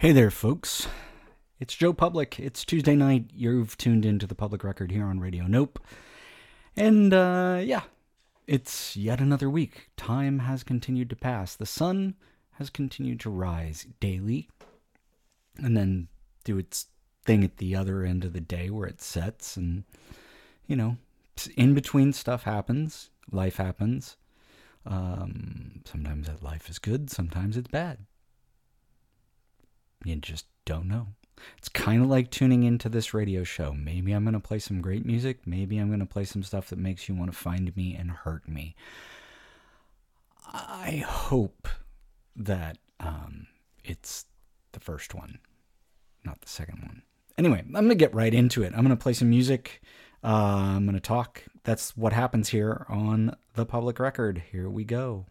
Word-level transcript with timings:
Hey 0.00 0.12
there, 0.12 0.30
folks. 0.30 0.88
It's 1.58 1.74
Joe 1.74 1.92
Public. 1.92 2.40
It's 2.40 2.64
Tuesday 2.64 2.96
night. 2.96 3.26
You've 3.34 3.76
tuned 3.76 4.06
into 4.06 4.26
the 4.26 4.34
public 4.34 4.64
record 4.64 4.90
here 4.90 5.04
on 5.04 5.20
Radio 5.20 5.44
Nope. 5.46 5.78
And, 6.74 7.12
uh, 7.12 7.60
yeah, 7.62 7.82
it's 8.46 8.96
yet 8.96 9.20
another 9.20 9.50
week. 9.50 9.90
Time 9.98 10.38
has 10.38 10.64
continued 10.64 11.10
to 11.10 11.16
pass. 11.16 11.54
The 11.54 11.66
sun 11.66 12.14
has 12.52 12.70
continued 12.70 13.20
to 13.20 13.28
rise 13.28 13.86
daily 14.00 14.48
and 15.58 15.76
then 15.76 16.08
do 16.44 16.56
its 16.56 16.86
thing 17.26 17.44
at 17.44 17.58
the 17.58 17.76
other 17.76 18.02
end 18.02 18.24
of 18.24 18.32
the 18.32 18.40
day 18.40 18.70
where 18.70 18.88
it 18.88 19.02
sets. 19.02 19.54
And, 19.58 19.84
you 20.66 20.76
know, 20.76 20.96
in 21.58 21.74
between 21.74 22.14
stuff 22.14 22.44
happens, 22.44 23.10
life 23.30 23.58
happens. 23.58 24.16
Um, 24.86 25.82
sometimes 25.84 26.26
that 26.26 26.42
life 26.42 26.70
is 26.70 26.78
good, 26.78 27.10
sometimes 27.10 27.58
it's 27.58 27.68
bad. 27.68 27.98
You 30.04 30.16
just 30.16 30.46
don't 30.64 30.88
know. 30.88 31.08
It's 31.58 31.68
kind 31.68 32.02
of 32.02 32.08
like 32.08 32.30
tuning 32.30 32.64
into 32.64 32.88
this 32.88 33.14
radio 33.14 33.44
show. 33.44 33.72
Maybe 33.72 34.12
I'm 34.12 34.24
going 34.24 34.34
to 34.34 34.40
play 34.40 34.58
some 34.58 34.80
great 34.80 35.06
music. 35.06 35.46
Maybe 35.46 35.78
I'm 35.78 35.88
going 35.88 36.00
to 36.00 36.06
play 36.06 36.24
some 36.24 36.42
stuff 36.42 36.68
that 36.68 36.78
makes 36.78 37.08
you 37.08 37.14
want 37.14 37.30
to 37.30 37.36
find 37.36 37.74
me 37.76 37.94
and 37.94 38.10
hurt 38.10 38.48
me. 38.48 38.74
I 40.52 41.04
hope 41.06 41.68
that 42.36 42.78
um, 42.98 43.46
it's 43.84 44.26
the 44.72 44.80
first 44.80 45.14
one, 45.14 45.38
not 46.24 46.40
the 46.40 46.48
second 46.48 46.82
one. 46.82 47.02
Anyway, 47.38 47.60
I'm 47.60 47.72
going 47.72 47.88
to 47.88 47.94
get 47.94 48.14
right 48.14 48.34
into 48.34 48.62
it. 48.62 48.72
I'm 48.74 48.84
going 48.84 48.96
to 48.96 49.02
play 49.02 49.12
some 49.12 49.30
music. 49.30 49.80
Uh, 50.22 50.74
I'm 50.76 50.84
going 50.84 50.94
to 50.94 51.00
talk. 51.00 51.44
That's 51.64 51.96
what 51.96 52.12
happens 52.12 52.48
here 52.48 52.84
on 52.88 53.34
the 53.54 53.64
public 53.64 53.98
record. 53.98 54.42
Here 54.50 54.68
we 54.68 54.84
go. 54.84 55.26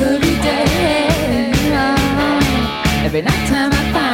Every 0.00 0.36
day, 0.42 1.50
every 3.04 3.22
night. 3.22 3.48
Time 3.48 3.72
I 3.72 3.92
find 3.92 4.07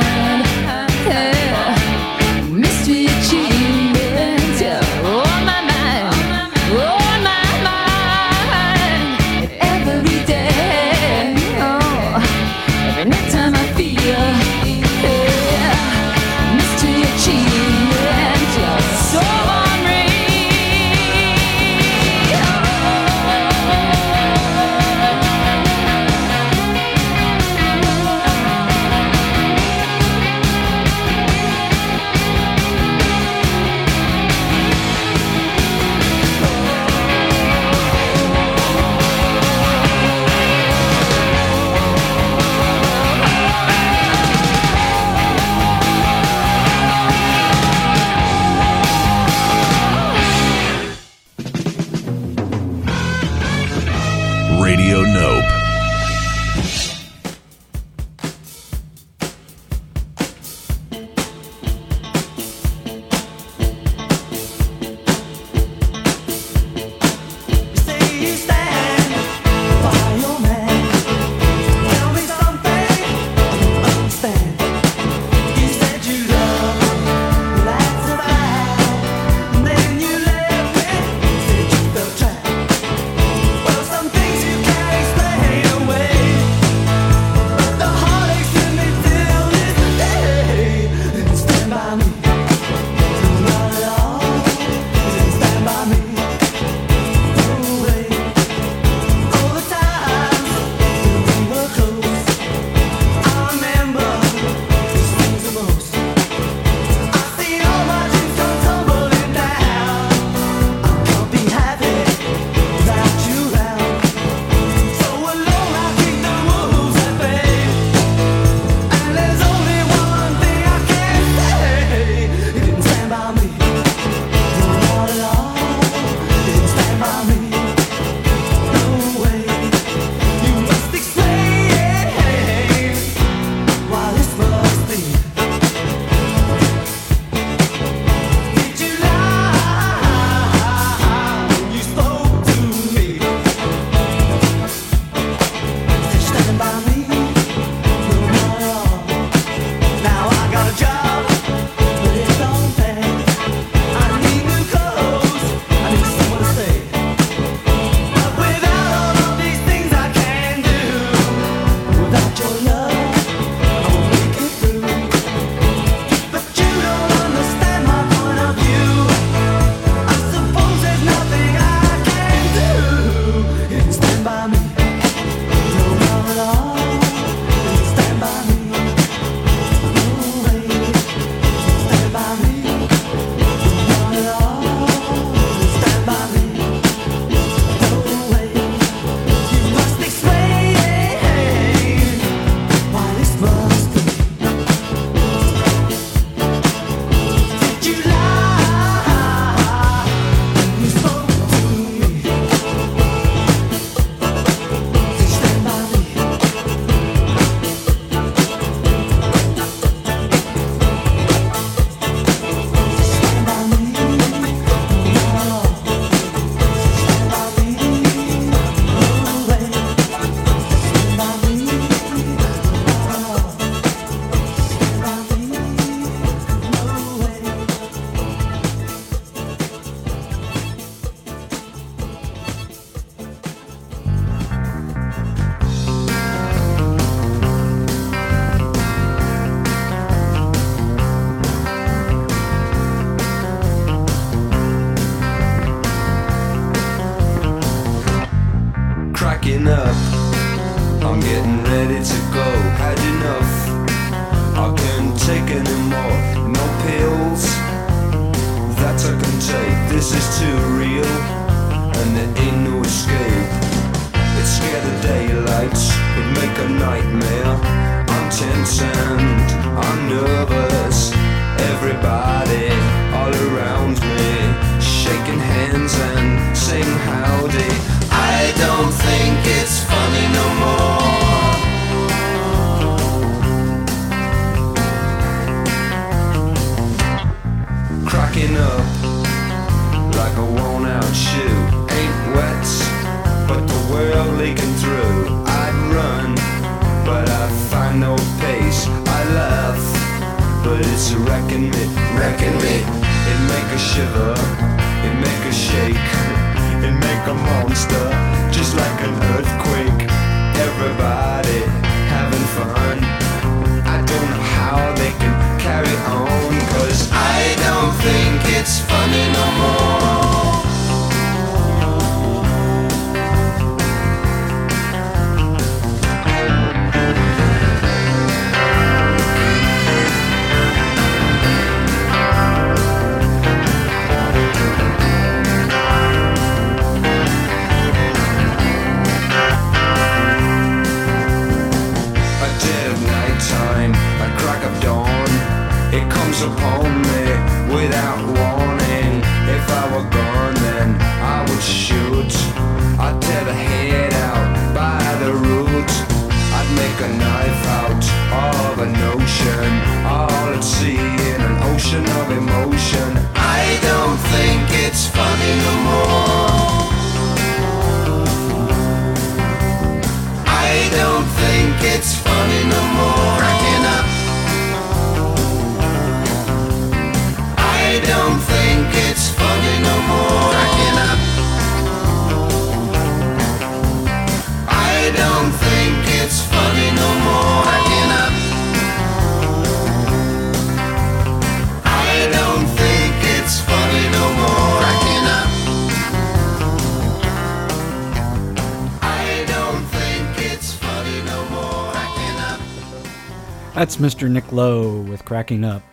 That's 403.94 404.16
Mr. 404.16 404.28
Nick 404.28 404.50
Lowe 404.50 405.02
with 405.02 405.24
Cracking 405.24 405.62
Up. 405.62 405.84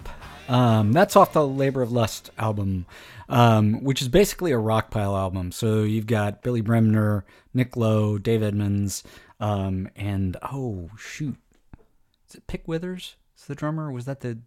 Um, 0.49 0.91
that's 0.91 1.15
off 1.15 1.33
the 1.33 1.45
Labor 1.45 1.83
of 1.83 1.91
Lust 1.91 2.31
album, 2.39 2.87
um, 3.29 3.83
which 3.83 4.01
is 4.01 4.07
basically 4.07 4.51
a 4.51 4.57
rockpile 4.57 5.15
album. 5.15 5.51
So 5.51 5.83
you've 5.83 6.07
got 6.07 6.41
Billy 6.41 6.61
Bremner, 6.61 7.25
Nick 7.53 7.77
Lowe, 7.77 8.17
Dave 8.17 8.41
Edmunds, 8.41 9.03
um, 9.39 9.87
and 9.95 10.35
oh 10.51 10.89
shoot, 10.97 11.35
is 12.27 12.33
it 12.33 12.47
Pick 12.47 12.67
Withers? 12.67 13.17
Is 13.37 13.45
the 13.45 13.53
drummer? 13.53 13.91
Was 13.91 14.05
that 14.05 14.21
the 14.21 14.39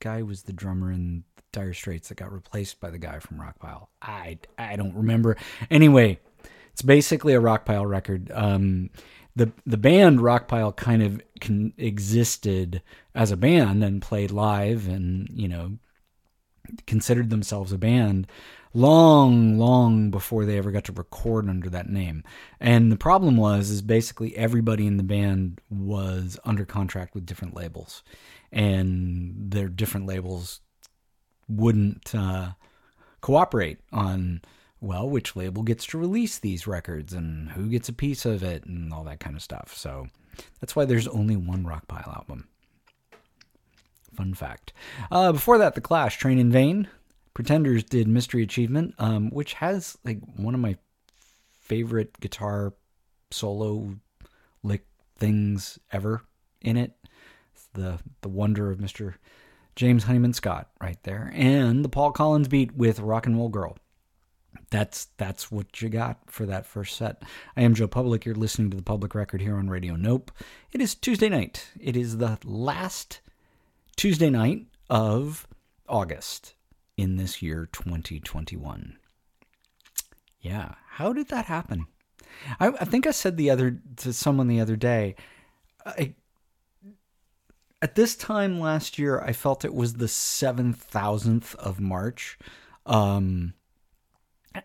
guy 0.00 0.20
who 0.20 0.26
was 0.26 0.44
the 0.44 0.54
drummer 0.54 0.90
in 0.90 1.24
Dire 1.52 1.74
Straits 1.74 2.08
that 2.08 2.14
got 2.14 2.32
replaced 2.32 2.80
by 2.80 2.88
the 2.88 2.98
guy 2.98 3.18
from 3.18 3.36
Rockpile? 3.36 3.88
I 4.00 4.38
I 4.56 4.76
don't 4.76 4.94
remember. 4.94 5.36
Anyway, 5.70 6.18
it's 6.72 6.82
basically 6.82 7.34
a 7.34 7.40
rockpile 7.42 7.86
record. 7.86 8.32
Um, 8.32 8.88
the 9.34 9.52
the 9.66 9.76
band 9.76 10.20
Rockpile 10.20 10.76
kind 10.76 11.02
of 11.02 11.20
con- 11.40 11.72
existed 11.76 12.82
as 13.14 13.30
a 13.30 13.36
band 13.36 13.82
and 13.82 14.02
played 14.02 14.30
live, 14.30 14.88
and 14.88 15.28
you 15.32 15.48
know 15.48 15.78
considered 16.86 17.30
themselves 17.30 17.72
a 17.72 17.78
band 17.78 18.26
long 18.74 19.58
long 19.58 20.10
before 20.10 20.44
they 20.44 20.56
ever 20.56 20.70
got 20.70 20.84
to 20.84 20.92
record 20.92 21.48
under 21.48 21.68
that 21.70 21.88
name. 21.88 22.24
And 22.60 22.90
the 22.90 22.96
problem 22.96 23.36
was 23.36 23.70
is 23.70 23.82
basically 23.82 24.36
everybody 24.36 24.86
in 24.86 24.96
the 24.96 25.02
band 25.02 25.60
was 25.70 26.38
under 26.44 26.64
contract 26.64 27.14
with 27.14 27.26
different 27.26 27.54
labels. 27.54 28.02
And 28.50 29.34
their 29.50 29.68
different 29.68 30.06
labels 30.06 30.60
wouldn't 31.48 32.14
uh, 32.14 32.52
cooperate 33.20 33.78
on 33.92 34.42
well 34.82 35.08
which 35.08 35.36
label 35.36 35.62
gets 35.62 35.86
to 35.86 35.98
release 35.98 36.38
these 36.38 36.66
records 36.66 37.12
and 37.12 37.50
who 37.50 37.68
gets 37.68 37.88
a 37.88 37.92
piece 37.92 38.26
of 38.26 38.42
it 38.42 38.64
and 38.64 38.92
all 38.92 39.04
that 39.04 39.20
kind 39.20 39.36
of 39.36 39.42
stuff. 39.42 39.74
So 39.76 40.08
that's 40.60 40.74
why 40.74 40.84
there's 40.84 41.08
only 41.08 41.36
one 41.36 41.64
rockpile 41.64 42.14
album. 42.14 42.48
Fun 44.14 44.34
fact. 44.34 44.72
Uh, 45.10 45.32
before 45.32 45.58
that 45.58 45.74
the 45.74 45.80
clash 45.80 46.18
train 46.18 46.38
in 46.38 46.50
vain 46.50 46.88
pretenders 47.32 47.84
did 47.84 48.08
mystery 48.08 48.42
achievement 48.42 48.94
um, 48.98 49.30
which 49.30 49.54
has 49.54 49.96
like 50.04 50.18
one 50.36 50.54
of 50.54 50.60
my 50.60 50.76
favorite 51.60 52.18
guitar 52.20 52.74
solo 53.30 53.94
lick 54.62 54.84
things 55.16 55.78
ever 55.92 56.22
in 56.60 56.76
it. 56.76 56.92
It's 57.54 57.68
the 57.72 57.98
the 58.20 58.28
wonder 58.28 58.70
of 58.70 58.78
mr 58.78 59.14
james 59.76 60.04
honeyman 60.04 60.32
scott 60.32 60.70
right 60.80 60.98
there. 61.04 61.30
And 61.34 61.84
the 61.84 61.88
paul 61.88 62.10
collins 62.10 62.48
beat 62.48 62.74
with 62.74 62.98
rock 62.98 63.26
and 63.26 63.36
roll 63.36 63.48
girl 63.48 63.76
that's 64.70 65.06
that's 65.16 65.50
what 65.50 65.80
you 65.80 65.88
got 65.88 66.18
for 66.26 66.46
that 66.46 66.66
first 66.66 66.96
set. 66.96 67.22
I 67.56 67.62
am 67.62 67.74
Joe 67.74 67.88
Public. 67.88 68.24
You're 68.24 68.34
listening 68.34 68.70
to 68.70 68.76
the 68.76 68.82
Public 68.82 69.14
Record 69.14 69.40
here 69.40 69.56
on 69.56 69.68
Radio 69.68 69.96
Nope. 69.96 70.30
It 70.72 70.80
is 70.80 70.94
Tuesday 70.94 71.28
night. 71.28 71.68
It 71.78 71.96
is 71.96 72.18
the 72.18 72.38
last 72.44 73.20
Tuesday 73.96 74.30
night 74.30 74.66
of 74.88 75.46
August 75.88 76.54
in 76.96 77.16
this 77.16 77.42
year 77.42 77.68
2021. 77.72 78.96
Yeah, 80.40 80.74
how 80.88 81.12
did 81.12 81.28
that 81.28 81.46
happen? 81.46 81.86
I, 82.58 82.68
I 82.68 82.84
think 82.84 83.06
I 83.06 83.12
said 83.12 83.36
the 83.36 83.50
other 83.50 83.78
to 83.96 84.12
someone 84.12 84.48
the 84.48 84.60
other 84.60 84.76
day. 84.76 85.14
I, 85.84 86.14
at 87.80 87.94
this 87.94 88.16
time 88.16 88.60
last 88.60 88.98
year, 88.98 89.20
I 89.20 89.32
felt 89.32 89.64
it 89.64 89.74
was 89.74 89.94
the 89.94 90.08
seven 90.08 90.72
thousandth 90.72 91.54
of 91.56 91.80
March. 91.80 92.38
Um, 92.86 93.54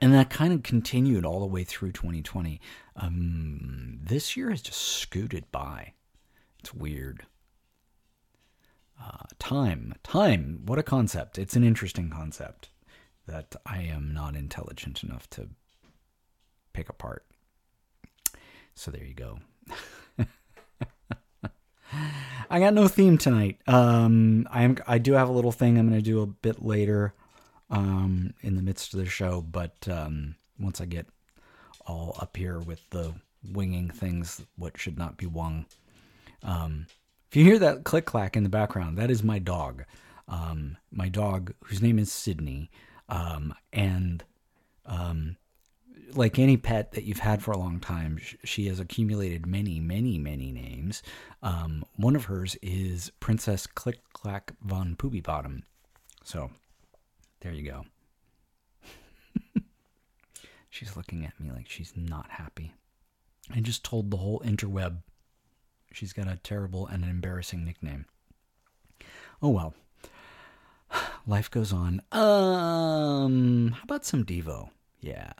and 0.01 0.13
that 0.13 0.29
kind 0.29 0.53
of 0.53 0.63
continued 0.63 1.25
all 1.25 1.39
the 1.39 1.45
way 1.45 1.63
through 1.63 1.91
2020. 1.91 2.59
Um, 2.95 3.99
this 4.01 4.35
year 4.35 4.49
has 4.49 4.61
just 4.61 4.79
scooted 4.81 5.51
by. 5.51 5.93
It's 6.59 6.73
weird. 6.73 7.25
Uh, 9.01 9.25
time, 9.39 9.93
time. 10.03 10.61
What 10.65 10.79
a 10.79 10.83
concept! 10.83 11.37
It's 11.37 11.55
an 11.55 11.63
interesting 11.63 12.09
concept 12.09 12.69
that 13.27 13.55
I 13.65 13.81
am 13.83 14.11
not 14.13 14.35
intelligent 14.35 15.03
enough 15.03 15.29
to 15.31 15.49
pick 16.73 16.89
apart. 16.89 17.23
So 18.73 18.89
there 18.89 19.03
you 19.03 19.13
go. 19.13 19.39
I 22.49 22.59
got 22.59 22.73
no 22.73 22.87
theme 22.87 23.17
tonight. 23.17 23.59
Um, 23.67 24.47
I 24.49 24.63
am. 24.63 24.77
I 24.87 24.97
do 24.97 25.13
have 25.13 25.29
a 25.29 25.33
little 25.33 25.51
thing 25.51 25.77
I'm 25.77 25.87
going 25.89 25.99
to 25.99 26.03
do 26.03 26.21
a 26.21 26.27
bit 26.27 26.63
later 26.63 27.13
um, 27.69 28.33
in 28.41 28.55
the 28.55 28.61
midst 28.61 28.93
of 28.93 28.99
the 28.99 29.05
show. 29.05 29.41
But 29.41 29.87
um, 29.89 30.35
once 30.59 30.81
I 30.81 30.85
get 30.85 31.07
all 31.85 32.17
up 32.19 32.35
here 32.35 32.59
with 32.59 32.89
the 32.89 33.13
winging 33.53 33.89
things 33.89 34.41
what 34.57 34.77
should 34.77 34.97
not 34.97 35.17
be 35.17 35.25
wung. 35.25 35.65
Um, 36.43 36.87
if 37.29 37.35
you 37.35 37.43
hear 37.43 37.59
that 37.59 37.83
click 37.83 38.05
clack 38.05 38.35
in 38.35 38.43
the 38.43 38.49
background, 38.49 38.97
that 38.97 39.11
is 39.11 39.23
my 39.23 39.39
dog. 39.39 39.83
Um, 40.27 40.77
my 40.91 41.09
dog, 41.09 41.53
whose 41.63 41.81
name 41.81 41.99
is 41.99 42.11
Sydney, 42.11 42.69
um, 43.09 43.53
and 43.71 44.23
um, 44.85 45.37
like 46.13 46.39
any 46.39 46.57
pet 46.57 46.91
that 46.93 47.03
you've 47.03 47.19
had 47.19 47.41
for 47.41 47.51
a 47.51 47.57
long 47.57 47.79
time, 47.79 48.19
she 48.43 48.67
has 48.67 48.79
accumulated 48.79 49.45
many, 49.45 49.79
many, 49.79 50.17
many 50.17 50.51
names. 50.51 51.03
Um, 51.41 51.85
one 51.95 52.15
of 52.15 52.25
hers 52.25 52.57
is 52.61 53.11
Princess 53.19 53.67
Click 53.67 53.99
Clack 54.13 54.53
von 54.61 54.95
Poopy 54.95 55.21
Bottom. 55.21 55.63
So 56.23 56.51
there 57.41 57.53
you 57.53 57.63
go. 57.63 57.85
she's 60.69 60.95
looking 60.95 61.25
at 61.25 61.39
me 61.39 61.51
like 61.51 61.69
she's 61.69 61.93
not 61.95 62.29
happy. 62.31 62.73
I 63.53 63.59
just 63.61 63.83
told 63.83 64.11
the 64.11 64.17
whole 64.17 64.39
interweb 64.41 64.97
she's 65.91 66.13
got 66.13 66.27
a 66.27 66.37
terrible 66.43 66.87
and 66.87 67.03
an 67.03 67.09
embarrassing 67.09 67.63
nickname. 67.63 68.05
Oh 69.41 69.49
well. 69.49 69.73
Life 71.27 71.51
goes 71.51 71.73
on. 71.73 72.01
Um, 72.11 73.71
how 73.71 73.83
about 73.83 74.05
some 74.05 74.23
Devo? 74.25 74.69
Yeah. 74.99 75.33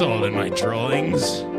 All 0.00 0.24
in 0.24 0.34
my 0.34 0.48
drawings. 0.48 1.49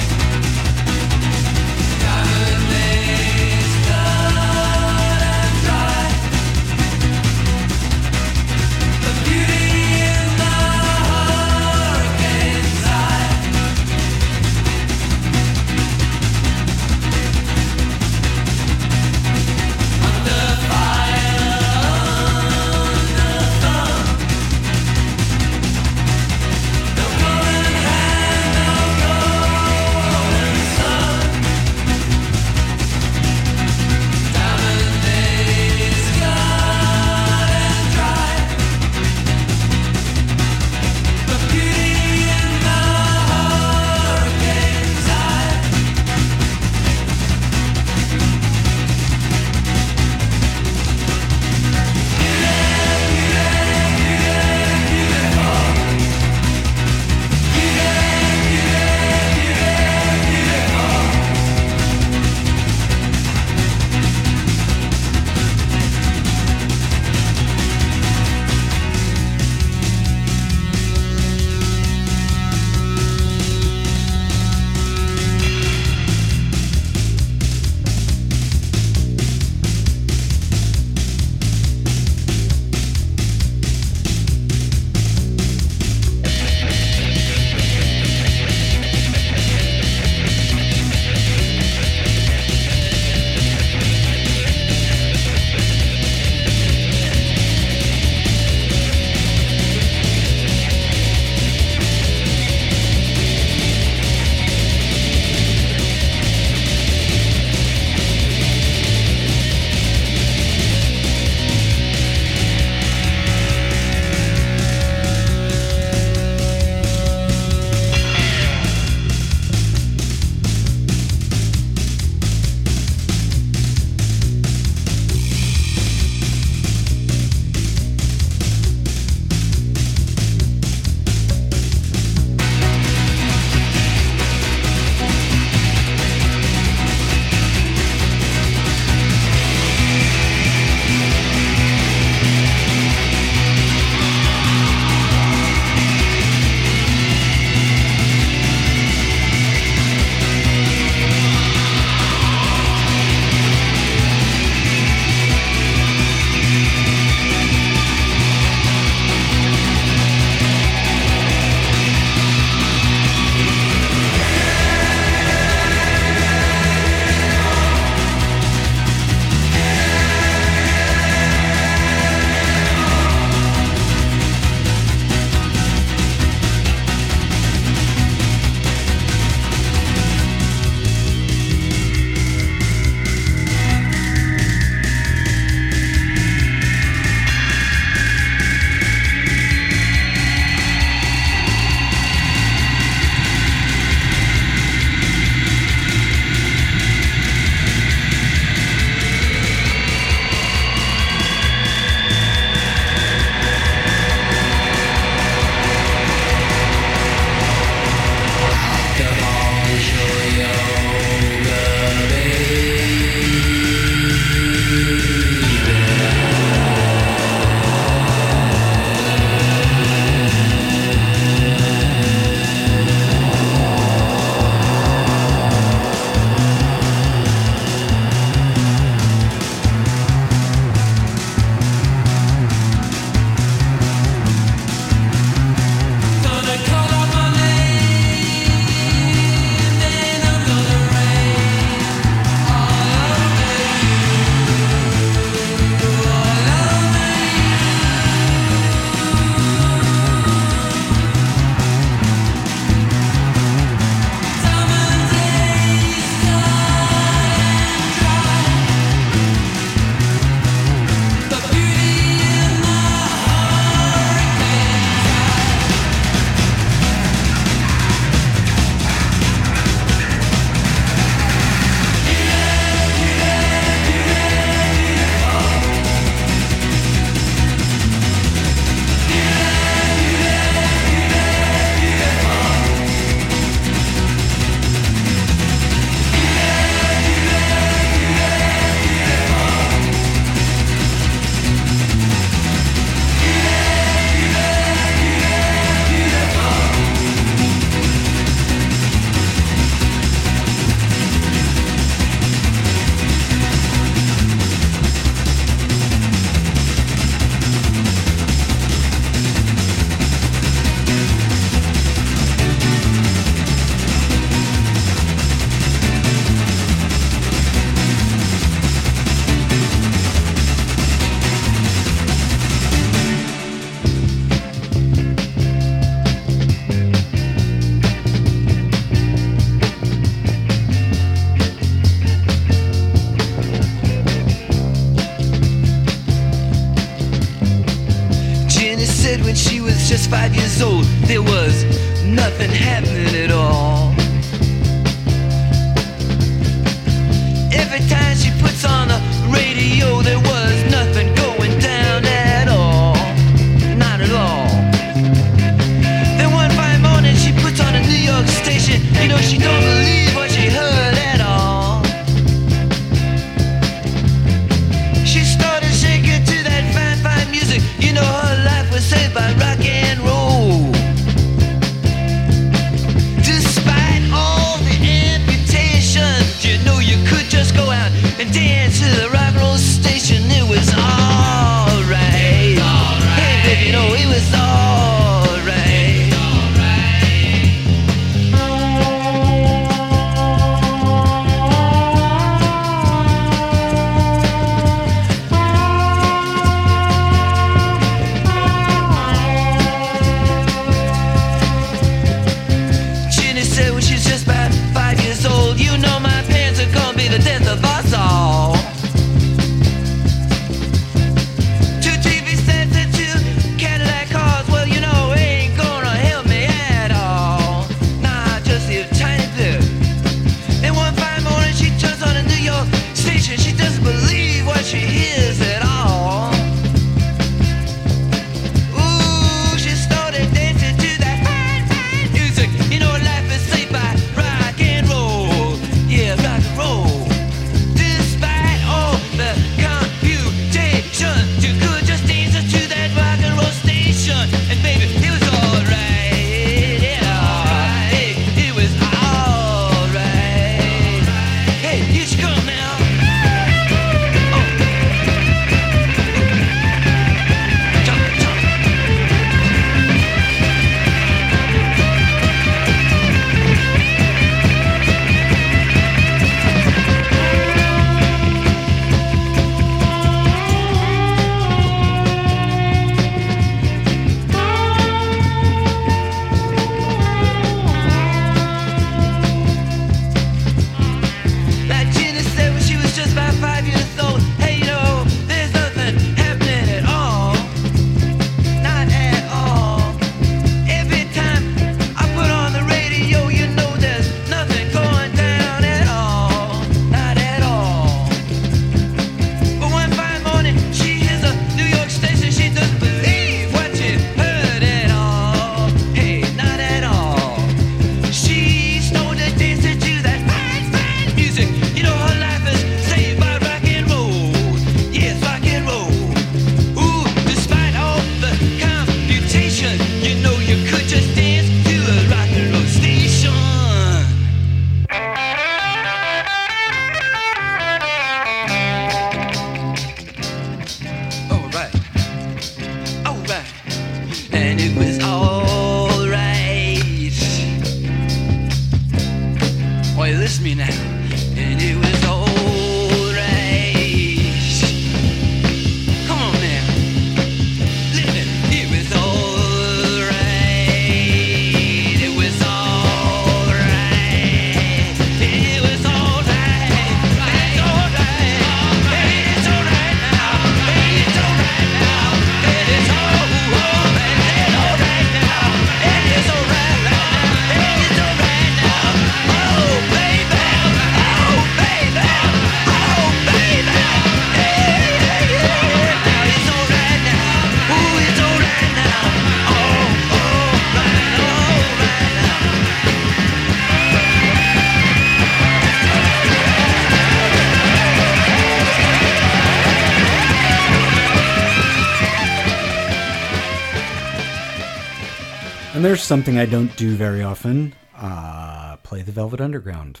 And 595.82 595.88
there's 595.88 596.04
something 596.04 596.38
I 596.38 596.46
don't 596.46 596.76
do 596.76 596.94
very 596.94 597.24
often: 597.24 597.74
uh, 597.96 598.76
play 598.84 599.02
the 599.02 599.10
Velvet 599.10 599.40
Underground. 599.40 600.00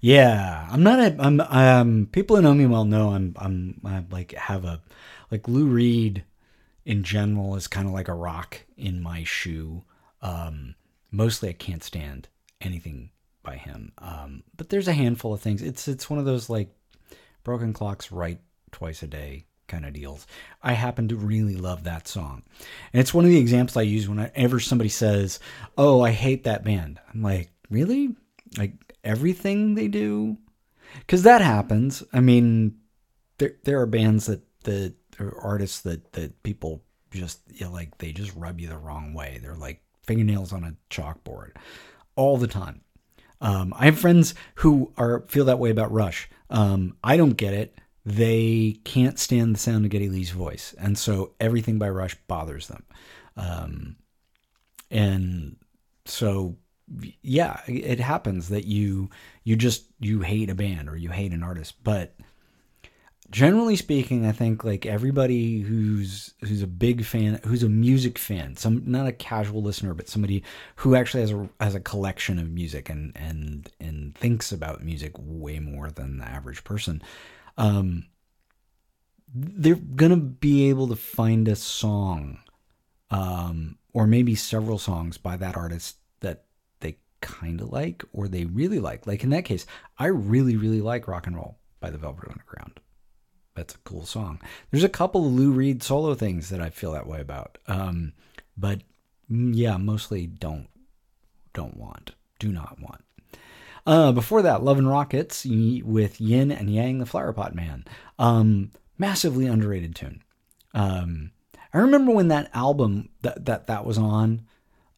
Yeah, 0.00 0.68
I'm 0.70 0.82
not. 0.82 0.98
A, 0.98 1.16
I'm. 1.18 1.40
Um, 1.40 2.08
people 2.12 2.36
who 2.36 2.42
know 2.42 2.52
me 2.52 2.66
well 2.66 2.84
know 2.84 3.08
I'm. 3.08 3.34
I'm. 3.38 3.80
I 3.86 4.04
like 4.10 4.32
have 4.32 4.66
a 4.66 4.82
like 5.30 5.48
Lou 5.48 5.64
Reed 5.64 6.24
in 6.84 7.04
general 7.04 7.56
is 7.56 7.68
kind 7.68 7.88
of 7.88 7.94
like 7.94 8.08
a 8.08 8.12
rock 8.12 8.66
in 8.76 9.02
my 9.02 9.24
shoe. 9.24 9.82
Um, 10.20 10.74
mostly, 11.10 11.48
I 11.48 11.54
can't 11.54 11.82
stand 11.82 12.28
anything 12.60 13.12
by 13.42 13.56
him. 13.56 13.92
Um, 13.96 14.42
but 14.58 14.68
there's 14.68 14.88
a 14.88 14.92
handful 14.92 15.32
of 15.32 15.40
things. 15.40 15.62
It's 15.62 15.88
it's 15.88 16.10
one 16.10 16.18
of 16.18 16.26
those 16.26 16.50
like 16.50 16.68
broken 17.44 17.72
clocks 17.72 18.12
right 18.12 18.40
twice 18.72 19.02
a 19.02 19.06
day 19.06 19.46
kind 19.66 19.84
of 19.84 19.92
deals. 19.92 20.26
I 20.62 20.72
happen 20.72 21.08
to 21.08 21.16
really 21.16 21.56
love 21.56 21.84
that 21.84 22.08
song. 22.08 22.42
And 22.92 23.00
it's 23.00 23.14
one 23.14 23.24
of 23.24 23.30
the 23.30 23.38
examples 23.38 23.76
I 23.76 23.82
use 23.82 24.08
whenever 24.08 24.60
somebody 24.60 24.88
says, 24.88 25.38
Oh, 25.76 26.02
I 26.02 26.10
hate 26.10 26.44
that 26.44 26.64
band. 26.64 27.00
I'm 27.12 27.22
like, 27.22 27.50
Really? 27.70 28.14
Like 28.56 28.72
everything 29.04 29.74
they 29.74 29.88
do? 29.88 30.38
Because 31.00 31.22
that 31.24 31.40
happens. 31.40 32.02
I 32.12 32.20
mean, 32.20 32.78
there, 33.38 33.56
there 33.64 33.80
are 33.80 33.86
bands 33.86 34.26
that, 34.26 34.42
that 34.64 34.94
are 35.18 35.38
artists 35.40 35.80
that, 35.80 36.12
that 36.12 36.42
people 36.42 36.82
just, 37.10 37.40
you 37.52 37.66
know, 37.66 37.72
like, 37.72 37.98
they 37.98 38.12
just 38.12 38.34
rub 38.34 38.60
you 38.60 38.68
the 38.68 38.78
wrong 38.78 39.14
way. 39.14 39.38
They're 39.42 39.54
like 39.54 39.82
fingernails 40.02 40.52
on 40.52 40.64
a 40.64 40.76
chalkboard 40.90 41.52
all 42.14 42.36
the 42.36 42.46
time. 42.46 42.80
Um, 43.40 43.74
I 43.76 43.86
have 43.86 43.98
friends 43.98 44.34
who 44.56 44.92
are 44.96 45.24
feel 45.28 45.44
that 45.46 45.58
way 45.58 45.70
about 45.70 45.92
Rush. 45.92 46.28
Um, 46.48 46.96
I 47.04 47.16
don't 47.16 47.36
get 47.36 47.52
it. 47.52 47.78
They 48.06 48.78
can't 48.84 49.18
stand 49.18 49.54
the 49.54 49.58
sound 49.58 49.84
of 49.84 49.90
Geddy 49.90 50.08
Lee's 50.08 50.30
voice, 50.30 50.74
and 50.78 50.96
so 50.96 51.32
everything 51.40 51.76
by 51.78 51.88
Rush 51.88 52.14
bothers 52.28 52.68
them. 52.68 52.84
Um, 53.36 53.96
and 54.92 55.56
so, 56.04 56.56
yeah, 57.22 57.60
it 57.66 57.98
happens 57.98 58.48
that 58.50 58.64
you 58.64 59.10
you 59.42 59.56
just 59.56 59.86
you 59.98 60.20
hate 60.20 60.50
a 60.50 60.54
band 60.54 60.88
or 60.88 60.96
you 60.96 61.10
hate 61.10 61.32
an 61.32 61.42
artist, 61.42 61.74
but 61.82 62.14
generally 63.30 63.76
speaking, 63.76 64.24
I 64.24 64.32
think 64.32 64.62
like 64.64 64.86
everybody 64.86 65.60
who's 65.60 66.32
who's 66.40 66.62
a 66.62 66.68
big 66.68 67.04
fan, 67.04 67.40
who's 67.44 67.62
a 67.62 67.68
music 67.68 68.18
fan, 68.18 68.56
some 68.56 68.82
not 68.86 69.06
a 69.06 69.12
casual 69.12 69.62
listener, 69.62 69.94
but 69.94 70.08
somebody 70.08 70.42
who 70.76 70.94
actually 70.94 71.22
has 71.22 71.32
a 71.32 71.48
has 71.60 71.74
a 71.74 71.80
collection 71.80 72.38
of 72.38 72.50
music 72.50 72.88
and 72.88 73.12
and 73.16 73.68
and 73.80 74.14
thinks 74.14 74.52
about 74.52 74.84
music 74.84 75.12
way 75.18 75.58
more 75.58 75.90
than 75.90 76.18
the 76.18 76.24
average 76.24 76.62
person. 76.64 77.02
Um, 77.56 78.06
they're 79.34 79.74
gonna 79.74 80.16
be 80.16 80.68
able 80.68 80.88
to 80.88 80.96
find 80.96 81.48
a 81.48 81.56
song, 81.56 82.38
um, 83.10 83.78
or 83.92 84.06
maybe 84.06 84.34
several 84.34 84.78
songs 84.78 85.18
by 85.18 85.36
that 85.36 85.56
artist 85.56 85.96
that 86.20 86.44
they 86.80 86.98
kind 87.20 87.60
of 87.60 87.70
like 87.70 88.04
or 88.12 88.28
they 88.28 88.44
really 88.44 88.78
like. 88.78 89.06
Like 89.06 89.24
in 89.24 89.30
that 89.30 89.44
case, 89.44 89.66
I 89.98 90.06
really 90.06 90.56
really 90.56 90.80
like 90.80 91.08
Rock 91.08 91.26
and 91.26 91.36
Roll 91.36 91.58
by 91.80 91.90
the 91.90 91.98
Velvet 91.98 92.30
Underground 92.30 92.80
that's 93.56 93.74
a 93.74 93.78
cool 93.78 94.06
song. 94.06 94.40
There's 94.70 94.84
a 94.84 94.88
couple 94.88 95.26
of 95.26 95.32
Lou 95.32 95.50
Reed 95.50 95.82
solo 95.82 96.14
things 96.14 96.50
that 96.50 96.60
I 96.60 96.70
feel 96.70 96.92
that 96.92 97.08
way 97.08 97.20
about. 97.20 97.58
Um, 97.66 98.12
but 98.56 98.82
mm, 99.30 99.50
yeah, 99.54 99.78
mostly 99.78 100.26
don't 100.26 100.68
don't 101.52 101.76
want, 101.76 102.12
do 102.38 102.52
not 102.52 102.78
want. 102.80 103.02
Uh, 103.86 104.10
before 104.10 104.42
that, 104.42 104.64
Love 104.64 104.78
and 104.78 104.88
Rockets 104.88 105.46
with 105.46 106.20
Yin 106.20 106.50
and 106.50 106.68
Yang, 106.68 106.98
the 106.98 107.06
Flower 107.06 107.32
Pot 107.32 107.54
Man. 107.54 107.84
Um, 108.18 108.72
massively 108.98 109.46
underrated 109.46 109.94
tune. 109.94 110.22
Um, 110.74 111.30
I 111.72 111.78
remember 111.78 112.12
when 112.12 112.28
that 112.28 112.50
album 112.52 113.10
that 113.22 113.44
that 113.44 113.66
that 113.68 113.84
was 113.84 113.96
on 113.96 114.42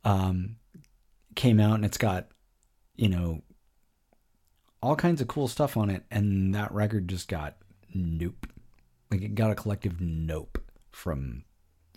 um, 0.05 0.57
came 1.35 1.61
out, 1.61 1.75
and 1.75 1.85
it's 1.85 1.99
got 1.99 2.29
you 2.97 3.09
know 3.09 3.43
all 4.83 4.97
kinds 4.97 5.21
of 5.21 5.29
cool 5.29 5.49
stuff 5.49 5.77
on 5.77 5.91
it, 5.91 6.05
and 6.11 6.55
that 6.55 6.73
record 6.73 7.09
just 7.09 7.29
got 7.29 7.57
nope. 7.95 8.47
Like 9.11 9.23
it 9.23 9.35
got 9.35 9.51
a 9.51 9.55
collective 9.55 10.01
nope 10.01 10.63
from, 10.93 11.45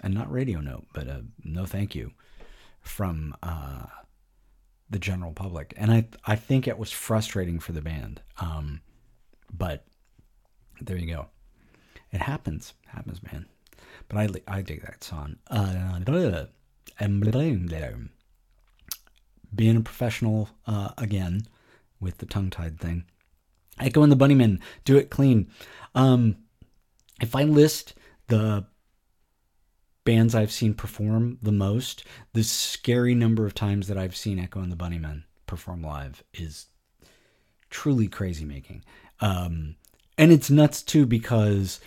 and 0.04 0.14
not 0.14 0.32
radio 0.32 0.60
nope, 0.60 0.88
but 0.94 1.08
a 1.08 1.24
no 1.44 1.66
thank 1.66 1.96
you 1.96 2.12
from 2.82 3.36
uh, 3.44 3.86
the 4.92 5.00
general 5.00 5.32
public. 5.32 5.74
And 5.78 5.92
I 5.92 6.06
I 6.26 6.36
think 6.36 6.68
it 6.68 6.78
was 6.78 6.92
frustrating 6.92 7.60
for 7.60 7.72
the 7.72 7.82
band. 7.82 8.22
Um, 8.40 8.82
but 9.52 9.86
there 10.80 10.98
you 10.98 11.08
go. 11.08 11.28
It 12.12 12.22
happens, 12.22 12.74
happens, 12.88 13.24
man. 13.24 13.48
But 14.10 14.18
I 14.18 14.58
I 14.58 14.62
dig 14.62 14.84
that 14.84 15.04
song. 15.04 15.38
Uh, 15.50 15.96
being 19.54 19.78
a 19.78 19.82
professional 19.82 20.50
uh, 20.68 20.90
again 20.98 21.44
with 22.00 22.18
the 22.18 22.26
tongue 22.26 22.50
tied 22.50 22.80
thing. 22.80 23.06
Echo 23.80 24.04
and 24.04 24.12
the 24.12 24.18
Bunnymen, 24.18 24.60
do 24.86 24.98
it 24.98 25.10
clean. 25.10 25.50
Um, 25.96 26.38
if 27.22 27.36
I 27.36 27.44
list 27.44 27.94
the 28.28 28.66
bands 30.04 30.34
I've 30.34 30.52
seen 30.52 30.74
perform 30.74 31.38
the 31.42 31.52
most, 31.52 32.04
the 32.34 32.44
scary 32.44 33.16
number 33.16 33.46
of 33.46 33.54
times 33.54 33.88
that 33.88 33.98
I've 33.98 34.16
seen 34.16 34.40
Echo 34.40 34.62
and 34.62 34.72
the 34.72 34.76
Bunnymen 34.76 35.24
perform 35.46 35.84
live 35.84 36.24
is 36.34 36.68
truly 37.70 38.08
crazy 38.08 38.46
making. 38.46 38.84
Um, 39.20 39.76
and 40.18 40.32
it's 40.32 40.50
nuts 40.50 40.82
too 40.82 41.06
because 41.06 41.80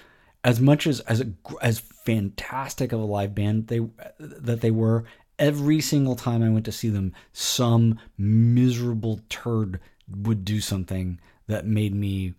as 0.43 0.61
much 0.61 0.87
as 0.87 1.01
as 1.01 1.21
a, 1.21 1.27
as 1.63 1.79
fantastic 1.79 2.93
of 2.93 3.01
a 3.01 3.05
live 3.05 3.35
band 3.35 3.69
they 3.69 3.81
that 4.19 4.61
they 4.61 4.71
were, 4.71 5.05
every 5.39 5.81
single 5.81 6.17
time 6.17 6.43
I 6.43 6.51
went 6.51 6.65
to 6.67 6.73
see 6.73 6.89
them, 6.89 7.13
some 7.33 7.99
miserable 8.19 9.21
turd 9.29 9.81
would 10.09 10.45
do 10.45 10.61
something 10.61 11.19
that 11.47 11.67
made 11.67 11.95
me 11.95 12.35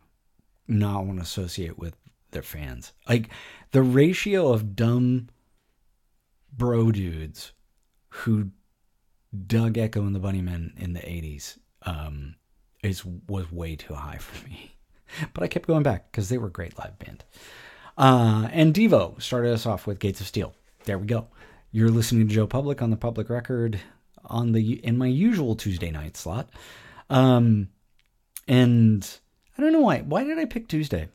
not 0.67 1.05
want 1.05 1.19
to 1.19 1.23
associate 1.23 1.77
with 1.77 1.95
their 2.31 2.41
fans. 2.41 2.93
Like 3.07 3.29
the 3.71 3.81
ratio 3.81 4.51
of 4.51 4.75
dumb 4.75 5.29
bro 6.57 6.91
dudes 6.91 7.53
who 8.09 8.51
dug 9.47 9.77
Echo 9.77 10.05
and 10.05 10.15
the 10.15 10.19
Bunnymen 10.19 10.77
in 10.79 10.93
the 10.93 10.99
80s 10.99 11.57
um, 11.83 12.35
is 12.83 13.03
was 13.05 13.51
way 13.51 13.75
too 13.75 13.93
high 13.93 14.17
for 14.17 14.47
me. 14.47 14.71
But 15.33 15.43
I 15.43 15.47
kept 15.47 15.67
going 15.67 15.83
back 15.83 16.11
because 16.11 16.27
they 16.29 16.37
were 16.37 16.47
a 16.47 16.51
great 16.51 16.77
live 16.79 16.97
band. 16.99 17.23
Uh, 17.97 18.49
and 18.51 18.73
Devo 18.73 19.21
started 19.21 19.53
us 19.53 19.65
off 19.65 19.87
with 19.87 19.99
Gates 19.99 20.19
of 20.19 20.27
Steel. 20.27 20.53
There 20.85 20.97
we 20.97 21.05
go. 21.05 21.27
You're 21.71 21.89
listening 21.89 22.27
to 22.27 22.33
Joe 22.33 22.47
Public 22.47 22.81
on 22.81 22.89
the 22.89 22.97
public 22.97 23.29
record 23.29 23.79
on 24.25 24.51
the 24.51 24.83
in 24.83 24.97
my 24.97 25.07
usual 25.07 25.55
Tuesday 25.55 25.91
night 25.91 26.17
slot. 26.17 26.49
Um, 27.09 27.69
and 28.47 29.07
I 29.57 29.61
don't 29.61 29.73
know 29.73 29.81
why. 29.81 30.01
Why 30.01 30.23
did 30.23 30.39
I 30.39 30.45
pick 30.45 30.67
Tuesday? 30.67 31.09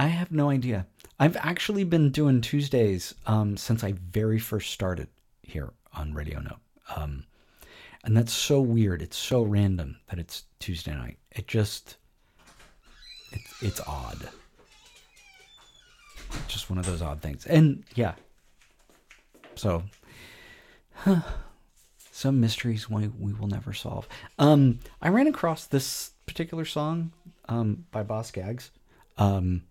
I 0.00 0.06
have 0.06 0.32
no 0.32 0.48
idea. 0.48 0.86
I've 1.18 1.36
actually 1.36 1.84
been 1.84 2.08
doing 2.10 2.40
Tuesdays 2.40 3.14
um, 3.26 3.58
since 3.58 3.84
I 3.84 3.92
very 3.92 4.38
first 4.38 4.72
started 4.72 5.08
here 5.42 5.74
on 5.92 6.14
Radio 6.14 6.40
No. 6.40 6.56
Um, 6.96 7.24
and 8.02 8.16
that's 8.16 8.32
so 8.32 8.62
weird. 8.62 9.02
It's 9.02 9.18
so 9.18 9.42
random 9.42 9.98
that 10.08 10.18
it's 10.18 10.44
Tuesday 10.58 10.94
night. 10.94 11.18
It 11.32 11.46
just, 11.46 11.98
it's, 13.30 13.62
it's 13.62 13.80
odd. 13.86 14.30
Just 16.48 16.70
one 16.70 16.78
of 16.78 16.86
those 16.86 17.02
odd 17.02 17.20
things. 17.20 17.44
And 17.44 17.84
yeah. 17.94 18.14
So, 19.54 19.82
huh, 20.94 21.20
some 22.10 22.40
mysteries 22.40 22.88
we, 22.88 23.08
we 23.08 23.34
will 23.34 23.48
never 23.48 23.74
solve. 23.74 24.08
Um, 24.38 24.78
I 25.02 25.10
ran 25.10 25.26
across 25.26 25.66
this 25.66 26.12
particular 26.24 26.64
song 26.64 27.12
um, 27.50 27.84
by 27.90 28.02
Boss 28.02 28.30
Gags. 28.30 28.70
Um, 29.18 29.64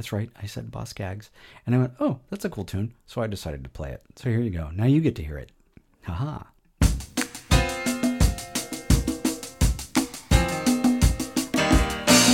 that's 0.00 0.12
right, 0.12 0.30
I 0.40 0.46
said 0.46 0.70
Boss 0.70 0.94
Gags. 0.94 1.28
And 1.66 1.74
I 1.74 1.78
went, 1.78 1.92
oh, 2.00 2.20
that's 2.30 2.46
a 2.46 2.48
cool 2.48 2.64
tune. 2.64 2.94
So 3.04 3.20
I 3.20 3.26
decided 3.26 3.62
to 3.64 3.68
play 3.68 3.90
it. 3.90 4.02
So 4.16 4.30
here 4.30 4.40
you 4.40 4.48
go. 4.48 4.70
Now 4.72 4.86
you 4.86 5.02
get 5.02 5.14
to 5.16 5.22
hear 5.22 5.36
it. 5.36 5.52
Haha. 6.04 6.44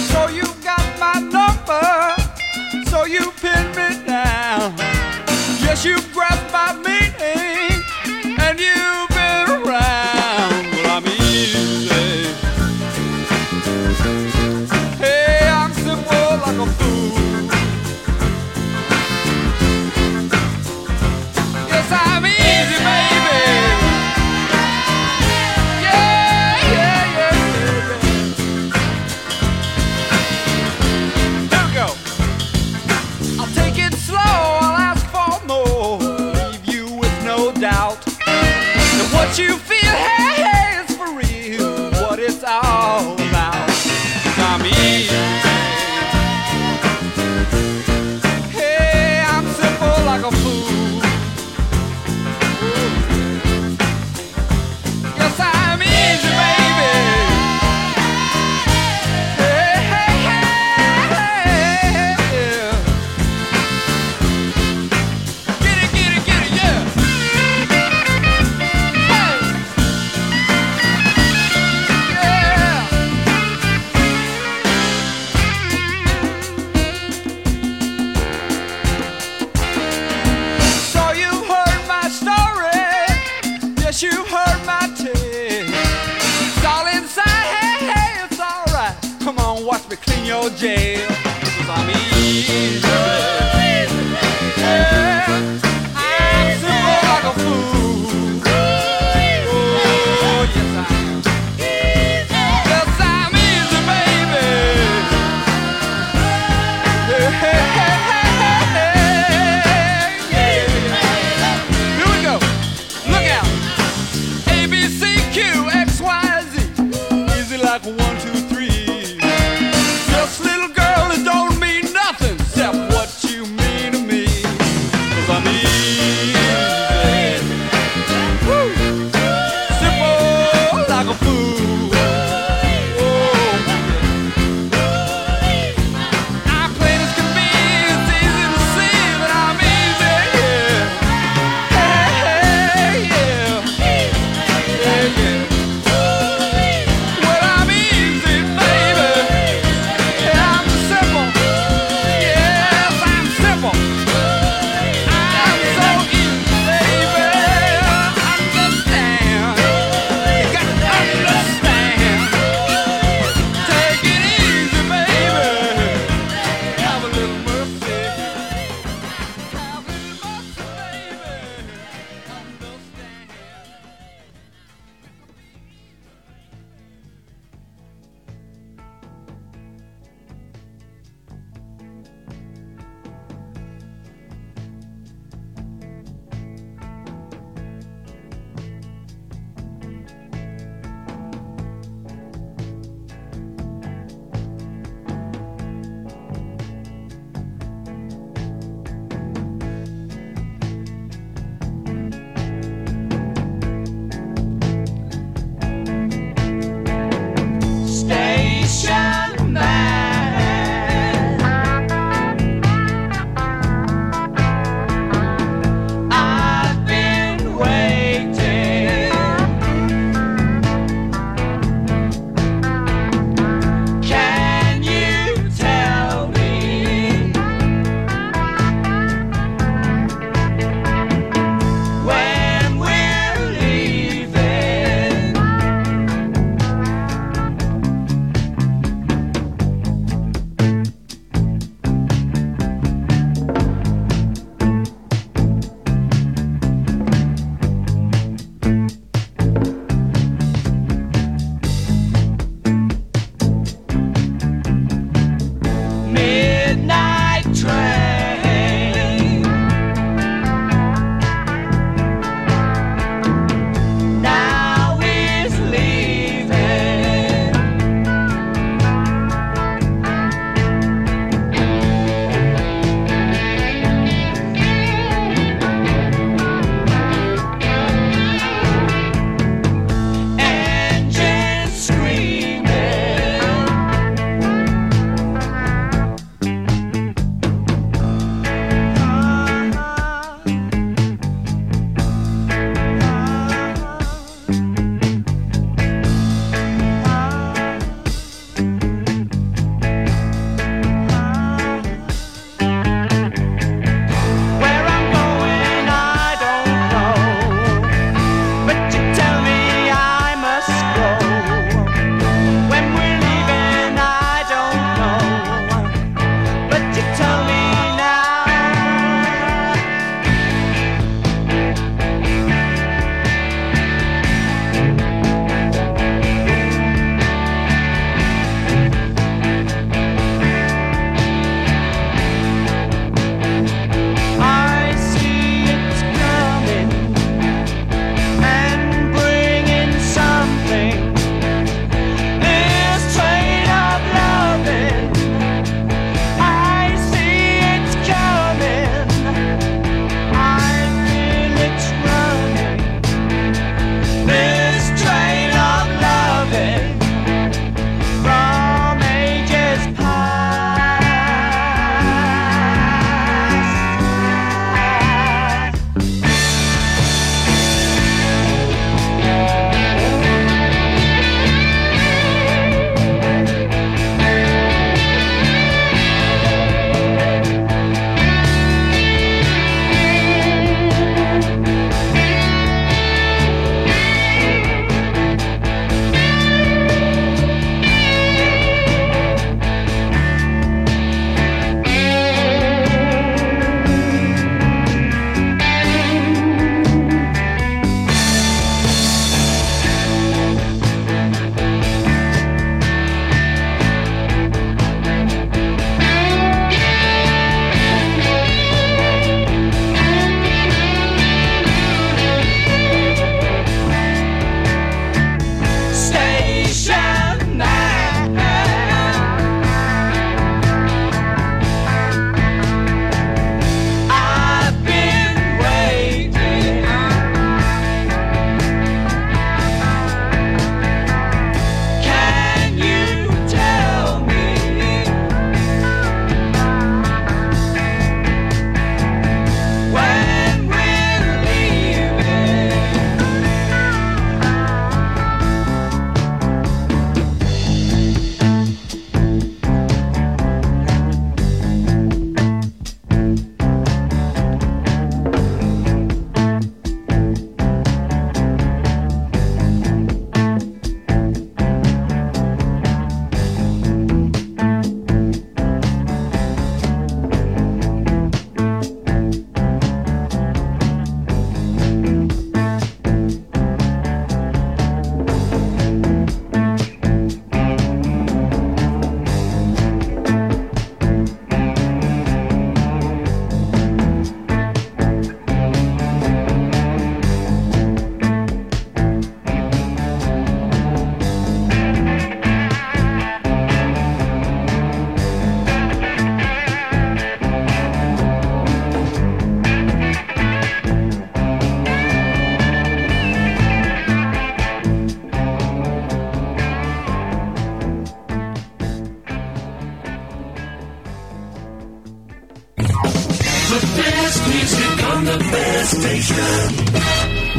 So 0.06 0.28
you 0.28 0.44
got 0.62 0.86
my 1.00 1.18
number, 1.18 2.88
so 2.88 3.04
you 3.04 3.32
pin 3.40 3.66
me 3.70 4.06
down. 4.06 4.76
Yes, 5.58 5.84
you 5.84 5.96
grasped 6.12 6.35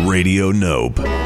Radio 0.05 0.51
Nope. 0.51 1.16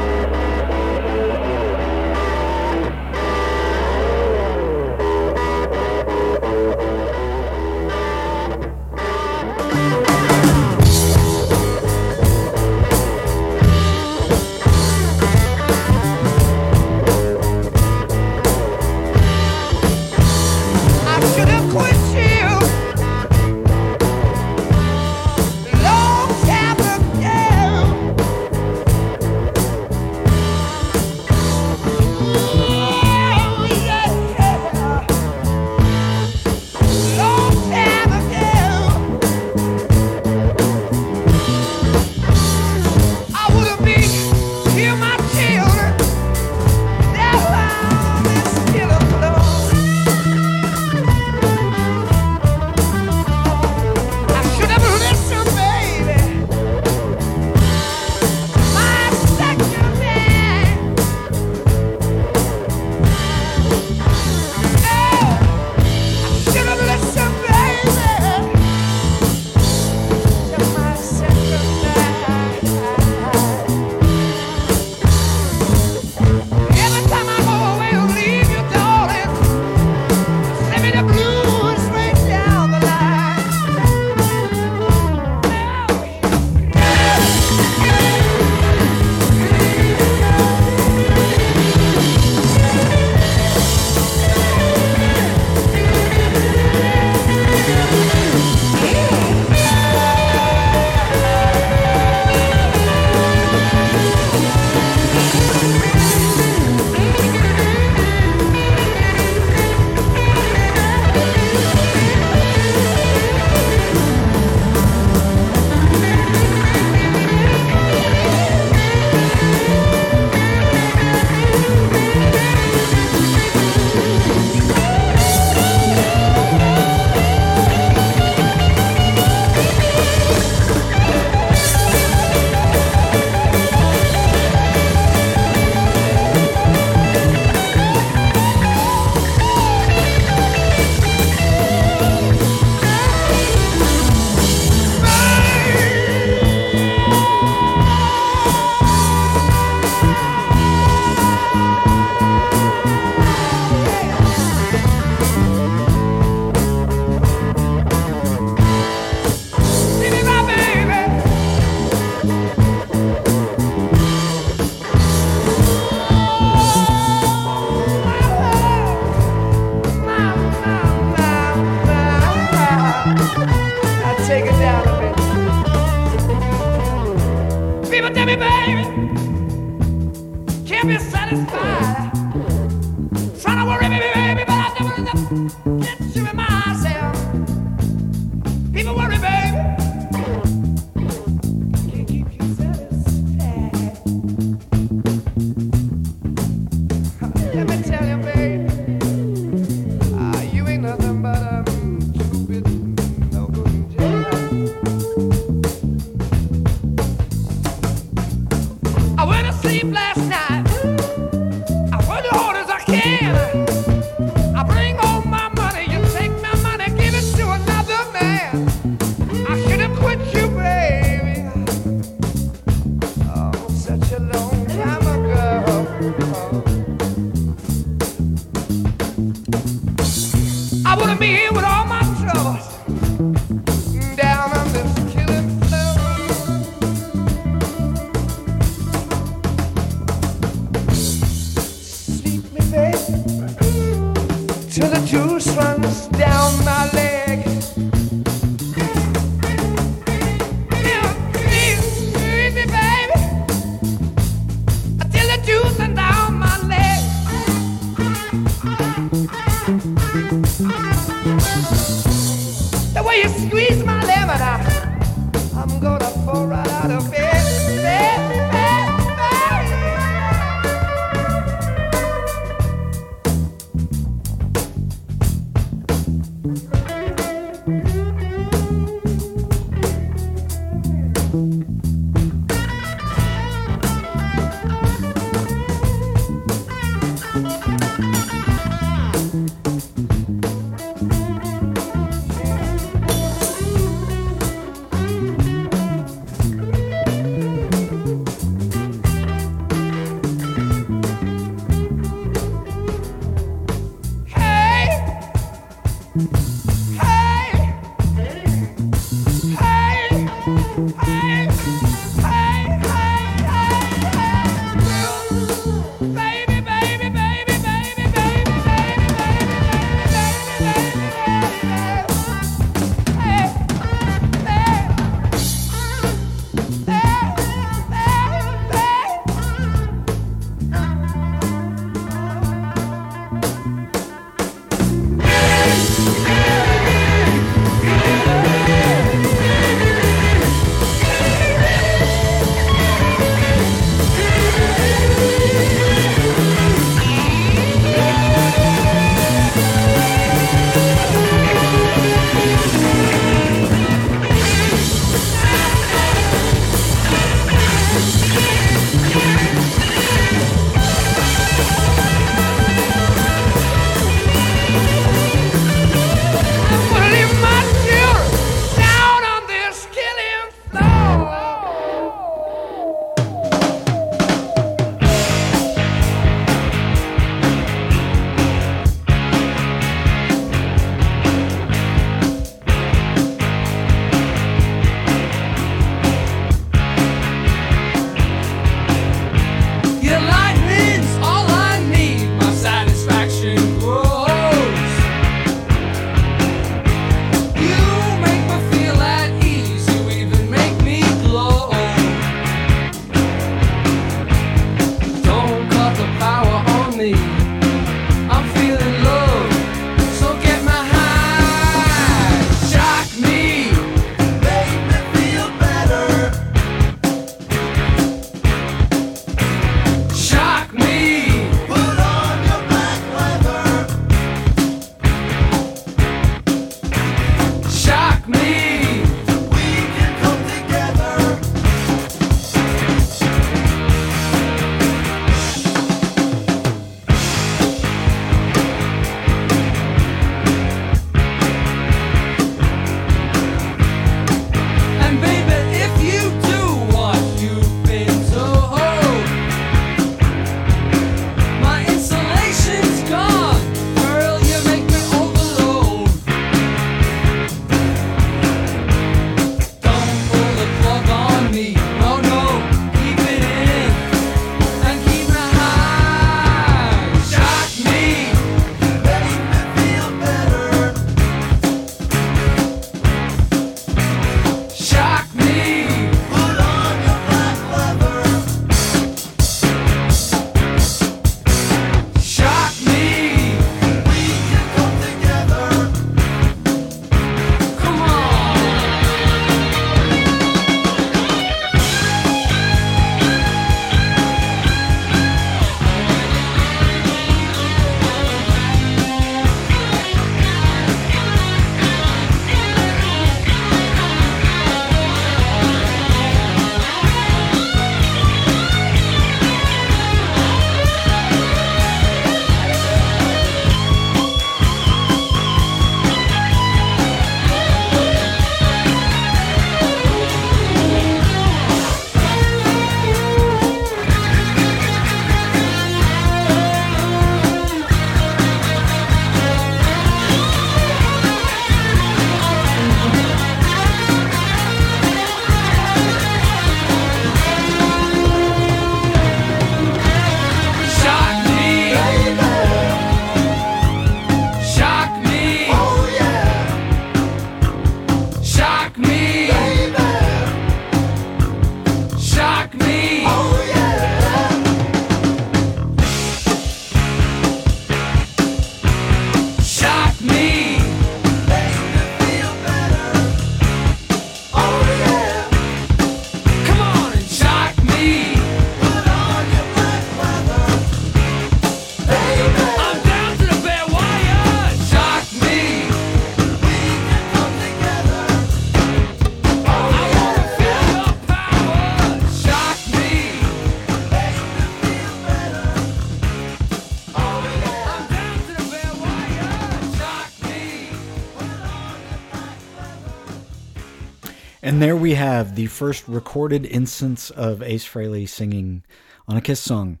We 595.06 595.14
have 595.14 595.54
the 595.54 595.68
first 595.68 596.02
recorded 596.08 596.66
instance 596.66 597.30
of 597.30 597.62
Ace 597.62 597.88
Frehley 597.88 598.28
singing 598.28 598.82
on 599.28 599.36
a 599.36 599.40
Kiss 599.40 599.60
song. 599.60 600.00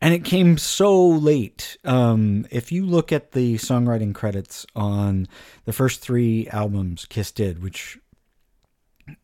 And 0.00 0.14
it 0.14 0.24
came 0.24 0.56
so 0.56 1.06
late. 1.06 1.76
Um, 1.84 2.46
if 2.50 2.72
you 2.72 2.86
look 2.86 3.12
at 3.12 3.32
the 3.32 3.56
songwriting 3.56 4.14
credits 4.14 4.64
on 4.74 5.28
the 5.66 5.74
first 5.74 6.00
three 6.00 6.48
albums 6.48 7.04
Kiss 7.04 7.30
did, 7.30 7.62
which 7.62 7.98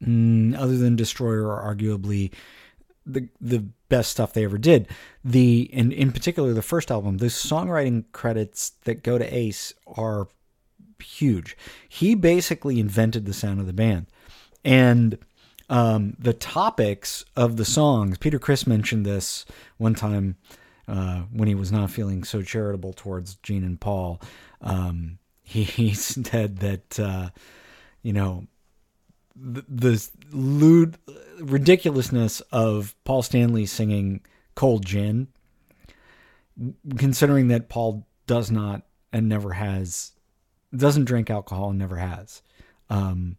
mm, 0.03 0.55
other 0.59 0.77
than 0.77 0.95
Destroyer, 0.95 1.51
are 1.51 1.75
arguably 1.75 2.31
the 3.07 3.27
the 3.41 3.61
best 3.89 4.11
stuff 4.11 4.35
they 4.35 4.45
ever 4.45 4.59
did. 4.59 4.89
The 5.25 5.71
and 5.73 5.91
in 5.91 6.13
particular 6.13 6.53
the 6.53 6.61
first 6.61 6.91
album, 6.91 7.17
the 7.17 7.27
songwriting 7.29 8.05
credits 8.13 8.73
that 8.85 9.03
go 9.03 9.17
to 9.17 9.35
Ace 9.35 9.73
are 9.87 10.29
huge. 11.03 11.57
He 11.89 12.15
basically 12.15 12.79
invented 12.79 13.25
the 13.25 13.33
sound 13.33 13.59
of 13.59 13.67
the 13.67 13.73
band, 13.73 14.07
and 14.65 15.19
um, 15.69 16.17
the 16.19 16.33
topics 16.33 17.25
of 17.37 17.57
the 17.57 17.65
songs. 17.65 18.19
Peter 18.19 18.39
Criss 18.39 18.67
mentioned 18.67 19.05
this 19.07 19.45
one 19.77 19.95
time 19.95 20.37
uh, 20.87 21.23
when 21.33 21.49
he 21.49 21.55
was 21.55 21.73
not 21.73 21.91
feeling 21.91 22.25
so 22.25 22.43
charitable 22.43 22.93
towards 22.93 23.37
Gene 23.37 23.65
and 23.65 23.81
Paul. 23.81 24.21
Um, 24.61 25.19
he, 25.43 25.63
he 25.65 25.95
said 25.95 26.59
that 26.59 26.99
uh, 26.99 27.31
you 28.03 28.13
know 28.13 28.47
the, 29.37 29.65
the 29.69 30.09
lewd 30.31 30.99
ridiculousness 31.41 32.41
of 32.53 32.95
Paul 33.05 33.23
Stanley 33.23 33.67
singing 33.67 34.21
"Cold 34.55 34.85
Gin," 34.85 35.29
considering 36.97 37.49
that 37.49 37.69
Paul 37.69 38.07
does 38.27 38.51
not 38.51 38.83
and 39.13 39.29
never 39.29 39.53
has 39.53 40.13
doesn't 40.75 41.05
drink 41.05 41.31
alcohol 41.31 41.71
and 41.71 41.79
never 41.79 41.97
has. 41.97 42.43
Um, 42.91 43.37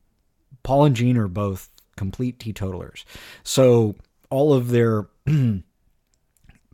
Paul 0.65 0.85
and 0.85 0.95
Gene 0.95 1.17
are 1.17 1.29
both 1.29 1.69
complete 1.95 2.39
teetotalers, 2.39 3.05
so 3.43 3.95
all 4.29 4.53
of 4.53 4.69
their 4.69 5.07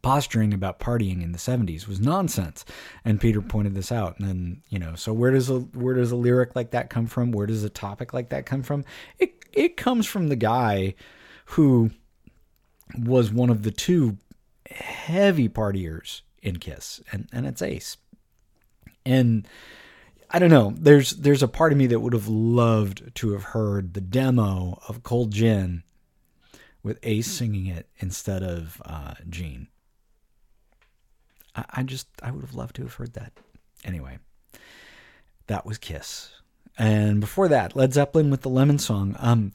posturing 0.01 0.53
about 0.53 0.79
partying 0.79 1.21
in 1.21 1.31
the 1.31 1.37
70s 1.37 1.87
was 1.87 1.99
nonsense. 1.99 2.65
And 3.05 3.19
peter 3.19 3.41
pointed 3.41 3.75
this 3.75 3.91
out. 3.91 4.17
And 4.19 4.27
then 4.27 4.61
you 4.69 4.79
know 4.79 4.95
so 4.95 5.13
where 5.13 5.31
does 5.31 5.49
a 5.49 5.59
where 5.59 5.95
does 5.95 6.11
a 6.11 6.15
lyric 6.15 6.55
like 6.55 6.71
that 6.71 6.89
come 6.89 7.07
from? 7.07 7.31
Where 7.31 7.47
does 7.47 7.63
a 7.63 7.69
topic 7.69 8.13
like 8.13 8.29
that 8.29 8.45
come 8.45 8.63
from? 8.63 8.83
It 9.19 9.45
it 9.53 9.77
comes 9.77 10.07
from 10.07 10.29
the 10.29 10.35
guy 10.35 10.95
who 11.45 11.91
was 12.97 13.31
one 13.31 13.49
of 13.49 13.63
the 13.63 13.71
two 13.71 14.17
heavy 14.69 15.49
partiers 15.49 16.21
in 16.41 16.57
kiss. 16.57 17.01
And 17.11 17.27
and 17.31 17.45
it's 17.45 17.61
ace. 17.61 17.97
And 19.05 19.47
I 20.33 20.39
don't 20.39 20.49
know. 20.49 20.73
There's 20.77 21.11
there's 21.11 21.43
a 21.43 21.47
part 21.47 21.73
of 21.73 21.77
me 21.77 21.87
that 21.87 21.99
would 21.99 22.13
have 22.13 22.29
loved 22.29 23.13
to 23.15 23.31
have 23.33 23.43
heard 23.43 23.93
the 23.93 24.01
demo 24.01 24.79
of 24.87 25.03
Cold 25.03 25.31
Gin 25.31 25.83
with 26.81 26.99
Ace 27.03 27.29
singing 27.29 27.67
it 27.67 27.89
instead 27.99 28.41
of 28.41 28.81
uh, 28.85 29.15
Gene. 29.29 29.67
I, 31.53 31.65
I 31.71 31.83
just 31.83 32.07
I 32.23 32.31
would 32.31 32.41
have 32.41 32.55
loved 32.55 32.77
to 32.77 32.83
have 32.83 32.93
heard 32.93 33.13
that. 33.13 33.33
Anyway, 33.83 34.19
that 35.47 35.65
was 35.65 35.77
Kiss, 35.77 36.31
and 36.77 37.19
before 37.19 37.49
that, 37.49 37.75
Led 37.75 37.93
Zeppelin 37.93 38.29
with 38.29 38.41
the 38.41 38.49
Lemon 38.49 38.79
Song. 38.79 39.17
Um, 39.19 39.51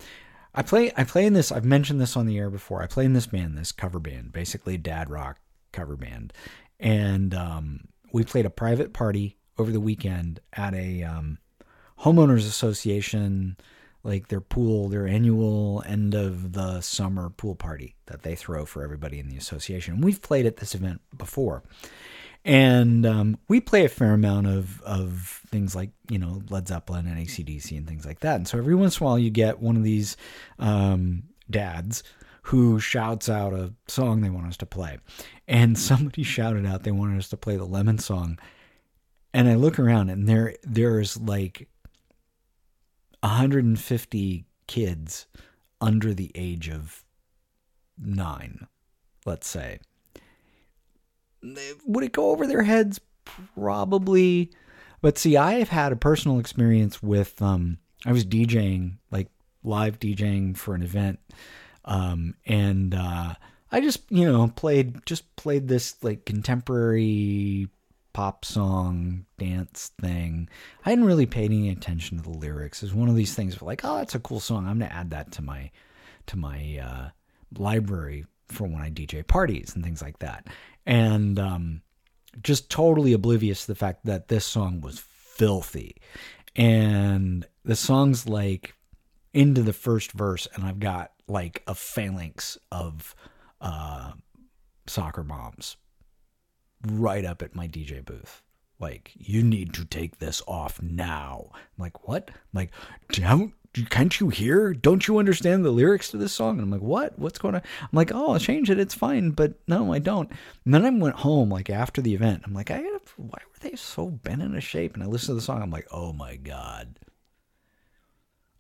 I 0.54 0.60
play 0.60 0.92
I 0.94 1.04
play 1.04 1.24
in 1.24 1.32
this. 1.32 1.50
I've 1.50 1.64
mentioned 1.64 2.02
this 2.02 2.18
on 2.18 2.26
the 2.26 2.36
air 2.36 2.50
before. 2.50 2.82
I 2.82 2.86
play 2.86 3.06
in 3.06 3.14
this 3.14 3.26
band, 3.26 3.56
this 3.56 3.72
cover 3.72 3.98
band, 3.98 4.32
basically 4.32 4.76
dad 4.76 5.08
rock 5.08 5.38
cover 5.72 5.96
band, 5.96 6.34
and 6.78 7.34
um, 7.34 7.88
we 8.12 8.24
played 8.24 8.44
a 8.44 8.50
private 8.50 8.92
party 8.92 9.38
over 9.58 9.70
the 9.70 9.80
weekend 9.80 10.40
at 10.52 10.74
a 10.74 11.02
um, 11.02 11.38
homeowners 12.00 12.46
association 12.46 13.56
like 14.06 14.28
their 14.28 14.40
pool, 14.40 14.88
their 14.88 15.06
annual 15.06 15.82
end 15.84 16.14
of 16.14 16.52
the 16.52 16.80
summer 16.80 17.28
pool 17.30 17.56
party 17.56 17.96
that 18.06 18.22
they 18.22 18.36
throw 18.36 18.64
for 18.64 18.84
everybody 18.84 19.18
in 19.18 19.28
the 19.28 19.36
association. 19.36 20.00
We've 20.00 20.22
played 20.22 20.46
at 20.46 20.58
this 20.58 20.74
event 20.76 21.00
before. 21.16 21.64
And 22.44 23.04
um, 23.04 23.38
we 23.48 23.60
play 23.60 23.84
a 23.84 23.88
fair 23.88 24.12
amount 24.12 24.46
of, 24.46 24.80
of 24.82 25.42
things 25.48 25.74
like, 25.74 25.90
you 26.08 26.18
know, 26.20 26.42
Led 26.48 26.68
Zeppelin 26.68 27.08
and 27.08 27.18
ACDC 27.18 27.76
and 27.76 27.88
things 27.88 28.06
like 28.06 28.20
that. 28.20 28.36
And 28.36 28.46
so 28.46 28.56
every 28.56 28.76
once 28.76 29.00
in 29.00 29.04
a 29.04 29.06
while 29.08 29.18
you 29.18 29.30
get 29.30 29.58
one 29.58 29.76
of 29.76 29.82
these 29.82 30.16
um, 30.60 31.24
dads 31.50 32.04
who 32.42 32.78
shouts 32.78 33.28
out 33.28 33.52
a 33.52 33.74
song 33.88 34.20
they 34.20 34.30
want 34.30 34.46
us 34.46 34.56
to 34.58 34.66
play. 34.66 34.98
And 35.48 35.76
somebody 35.76 36.22
shouted 36.22 36.64
out 36.64 36.84
they 36.84 36.92
wanted 36.92 37.18
us 37.18 37.28
to 37.30 37.36
play 37.36 37.56
the 37.56 37.64
Lemon 37.64 37.98
song. 37.98 38.38
And 39.36 39.50
I 39.50 39.54
look 39.54 39.78
around 39.78 40.08
and 40.08 40.26
there 40.26 40.54
there's 40.62 41.18
like 41.18 41.68
150 43.20 44.46
kids 44.66 45.26
under 45.78 46.14
the 46.14 46.32
age 46.34 46.70
of 46.70 47.04
nine, 47.98 48.66
let's 49.26 49.46
say. 49.46 49.80
Would 51.42 52.04
it 52.04 52.12
go 52.12 52.30
over 52.30 52.46
their 52.46 52.62
heads? 52.62 52.98
Probably. 53.54 54.52
But 55.02 55.18
see, 55.18 55.36
I 55.36 55.54
have 55.54 55.68
had 55.68 55.92
a 55.92 55.96
personal 55.96 56.38
experience 56.38 57.02
with, 57.02 57.42
um, 57.42 57.76
I 58.06 58.12
was 58.12 58.24
DJing, 58.24 58.96
like 59.10 59.28
live 59.62 59.98
DJing 59.98 60.56
for 60.56 60.74
an 60.74 60.80
event. 60.80 61.18
Um, 61.84 62.36
and, 62.46 62.94
uh, 62.94 63.34
I 63.70 63.80
just, 63.82 64.10
you 64.10 64.24
know, 64.24 64.48
played, 64.56 65.04
just 65.04 65.36
played 65.36 65.68
this 65.68 66.02
like 66.02 66.24
contemporary 66.24 67.68
pop 68.16 68.46
song 68.46 69.26
dance 69.38 69.90
thing. 70.00 70.48
I 70.86 70.88
hadn't 70.88 71.04
really 71.04 71.26
paid 71.26 71.50
any 71.50 71.68
attention 71.68 72.16
to 72.16 72.22
the 72.22 72.30
lyrics. 72.30 72.82
It's 72.82 72.94
one 72.94 73.10
of 73.10 73.14
these 73.14 73.34
things 73.34 73.60
like, 73.60 73.84
oh, 73.84 73.98
that's 73.98 74.14
a 74.14 74.20
cool 74.20 74.40
song. 74.40 74.66
I'm 74.66 74.78
gonna 74.78 74.90
add 74.90 75.10
that 75.10 75.32
to 75.32 75.42
my 75.42 75.70
to 76.28 76.38
my 76.38 76.80
uh, 76.82 77.08
library 77.58 78.24
for 78.48 78.66
when 78.66 78.80
I 78.80 78.88
DJ 78.88 79.26
parties 79.26 79.74
and 79.74 79.84
things 79.84 80.00
like 80.00 80.20
that. 80.20 80.46
And 80.86 81.38
um, 81.38 81.82
just 82.42 82.70
totally 82.70 83.12
oblivious 83.12 83.66
to 83.66 83.66
the 83.66 83.74
fact 83.74 84.06
that 84.06 84.28
this 84.28 84.46
song 84.46 84.80
was 84.80 84.98
filthy. 84.98 85.96
And 86.54 87.46
the 87.66 87.76
song's 87.76 88.26
like 88.26 88.72
into 89.34 89.60
the 89.60 89.74
first 89.74 90.12
verse, 90.12 90.48
and 90.54 90.64
I've 90.64 90.80
got 90.80 91.12
like 91.28 91.62
a 91.66 91.74
phalanx 91.74 92.56
of 92.72 93.14
uh, 93.60 94.12
soccer 94.86 95.22
moms 95.22 95.76
right 96.84 97.24
up 97.24 97.42
at 97.42 97.54
my 97.54 97.68
DJ 97.68 98.04
booth. 98.04 98.42
Like, 98.78 99.12
you 99.14 99.42
need 99.42 99.72
to 99.74 99.84
take 99.84 100.18
this 100.18 100.42
off 100.46 100.82
now. 100.82 101.50
I'm 101.54 101.82
like, 101.82 102.06
what? 102.06 102.30
I'm 102.30 102.36
like, 102.52 102.72
don't 103.10 103.54
can't 103.84 104.18
you 104.18 104.30
hear? 104.30 104.72
Don't 104.72 105.06
you 105.06 105.18
understand 105.18 105.64
the 105.64 105.70
lyrics 105.70 106.10
to 106.10 106.16
this 106.16 106.32
song? 106.32 106.58
And 106.58 106.62
I'm 106.62 106.70
like, 106.70 106.80
what? 106.80 107.18
What's 107.18 107.38
going 107.38 107.54
on? 107.54 107.62
I'm 107.82 107.88
like, 107.92 108.12
oh, 108.14 108.32
I'll 108.32 108.38
change 108.38 108.70
it. 108.70 108.78
It's 108.78 108.94
fine. 108.94 109.30
But 109.30 109.54
no, 109.68 109.92
I 109.92 109.98
don't. 109.98 110.30
And 110.64 110.72
then 110.72 110.84
I 110.86 110.90
went 110.90 111.16
home 111.16 111.50
like 111.50 111.68
after 111.68 112.00
the 112.00 112.14
event. 112.14 112.42
I'm 112.44 112.54
like, 112.54 112.70
I 112.70 112.82
why 113.16 113.38
were 113.44 113.60
they 113.60 113.76
so 113.76 114.08
bent 114.08 114.42
into 114.42 114.60
shape? 114.60 114.94
And 114.94 115.02
I 115.02 115.06
listened 115.06 115.28
to 115.28 115.34
the 115.34 115.40
song. 115.40 115.62
I'm 115.62 115.70
like, 115.70 115.88
oh 115.90 116.12
my 116.12 116.36
god. 116.36 116.98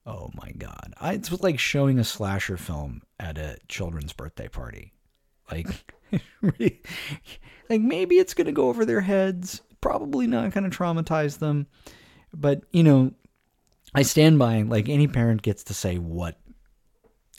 Oh 0.04 0.30
my 0.34 0.52
god. 0.56 0.94
I, 1.00 1.14
it's 1.14 1.32
like 1.32 1.58
showing 1.58 1.98
a 1.98 2.04
slasher 2.04 2.56
film 2.56 3.02
at 3.18 3.38
a 3.38 3.58
children's 3.68 4.12
birthday 4.12 4.48
party. 4.48 4.92
Like, 5.50 5.66
like 6.42 7.80
maybe 7.80 8.16
it's 8.16 8.34
going 8.34 8.46
to 8.46 8.52
go 8.52 8.68
over 8.68 8.84
their 8.84 9.00
heads. 9.00 9.62
Probably 9.80 10.26
not 10.26 10.52
going 10.52 10.68
to 10.68 10.76
traumatize 10.76 11.38
them. 11.38 11.66
But, 12.32 12.62
you 12.72 12.82
know, 12.82 13.12
I 13.94 14.02
stand 14.02 14.38
by 14.38 14.62
like 14.62 14.88
any 14.88 15.06
parent 15.06 15.42
gets 15.42 15.64
to 15.64 15.74
say 15.74 15.98
what 15.98 16.38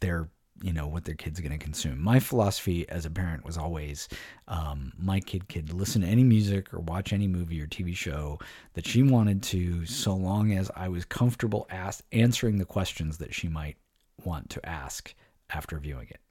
their 0.01 0.29
you 0.61 0.73
know 0.73 0.87
what 0.87 1.05
their 1.05 1.15
kid's 1.15 1.39
going 1.39 1.51
to 1.51 1.63
consume. 1.63 2.01
My 2.01 2.19
philosophy 2.19 2.87
as 2.89 3.05
a 3.05 3.11
parent 3.11 3.45
was 3.45 3.57
always 3.57 4.07
um, 4.47 4.91
my 4.97 5.19
kid 5.19 5.49
could 5.49 5.71
listen 5.71 6.01
to 6.01 6.07
any 6.07 6.23
music 6.23 6.73
or 6.73 6.79
watch 6.79 7.13
any 7.13 7.27
movie 7.27 7.61
or 7.61 7.67
TV 7.67 7.95
show 7.95 8.39
that 8.73 8.87
she 8.87 9.03
wanted 9.03 9.43
to, 9.43 9.85
so 9.85 10.15
long 10.15 10.53
as 10.53 10.71
I 10.75 10.87
was 10.89 11.05
comfortable 11.05 11.67
ask, 11.69 12.03
answering 12.11 12.57
the 12.57 12.65
questions 12.65 13.17
that 13.19 13.33
she 13.33 13.47
might 13.47 13.77
want 14.23 14.49
to 14.51 14.65
ask 14.67 15.13
after 15.49 15.77
viewing 15.77 16.09
it. 16.09 16.21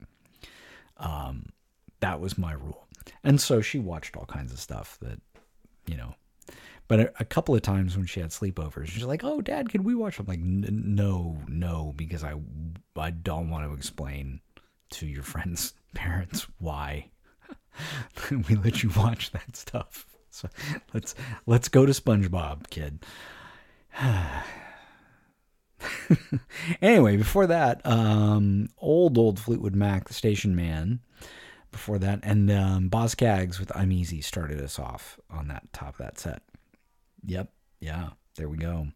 Um, 0.96 1.50
that 2.00 2.20
was 2.20 2.38
my 2.38 2.52
rule, 2.52 2.86
and 3.24 3.40
so 3.40 3.60
she 3.60 3.78
watched 3.78 4.16
all 4.16 4.26
kinds 4.26 4.52
of 4.52 4.60
stuff 4.60 4.98
that 5.00 5.20
you 5.86 5.96
know 5.96 6.14
but 6.88 7.00
a, 7.00 7.12
a, 7.20 7.24
couple 7.24 7.54
of 7.54 7.62
times 7.62 7.96
when 7.96 8.06
she 8.06 8.20
had 8.20 8.30
sleepovers, 8.30 8.86
she's 8.86 9.04
like, 9.04 9.24
"Oh, 9.24 9.40
Dad, 9.40 9.70
can 9.70 9.82
we 9.82 9.94
watch?" 9.94 10.18
I'm 10.18 10.26
like, 10.26 10.40
"No, 10.40 11.38
no," 11.48 11.92
because 11.96 12.22
I 12.22 12.34
I 12.96 13.10
don't 13.10 13.50
want 13.50 13.68
to 13.68 13.74
explain 13.74 14.40
to 14.90 15.06
your 15.06 15.24
friends' 15.24 15.74
parents 15.94 16.46
why 16.58 17.10
we 18.30 18.54
let 18.56 18.82
you 18.82 18.90
watch 18.96 19.32
that 19.32 19.56
stuff. 19.56 20.06
So 20.30 20.48
let's 20.94 21.14
let's 21.46 21.68
go 21.68 21.86
to 21.86 21.92
SpongeBob, 21.92 22.70
kid. 22.70 23.04
anyway, 26.80 27.16
before 27.16 27.48
that, 27.48 27.84
um, 27.84 28.68
old 28.78 29.18
old 29.18 29.40
Fleetwood 29.40 29.74
Mac, 29.74 30.06
the 30.06 30.14
station 30.14 30.54
man. 30.54 31.00
Before 31.76 31.98
that, 31.98 32.20
and 32.22 32.50
um, 32.50 32.88
Boz 32.88 33.12
Scaggs 33.12 33.60
with 33.60 33.70
"I'm 33.76 33.92
Easy" 33.92 34.22
started 34.22 34.62
us 34.62 34.78
off 34.78 35.20
on 35.30 35.48
that 35.48 35.70
top 35.74 35.90
of 35.90 35.98
that 35.98 36.18
set. 36.18 36.40
Yep. 37.26 37.52
Yeah. 37.80 38.08
There 38.36 38.48
we 38.48 38.56
go. 38.56 38.88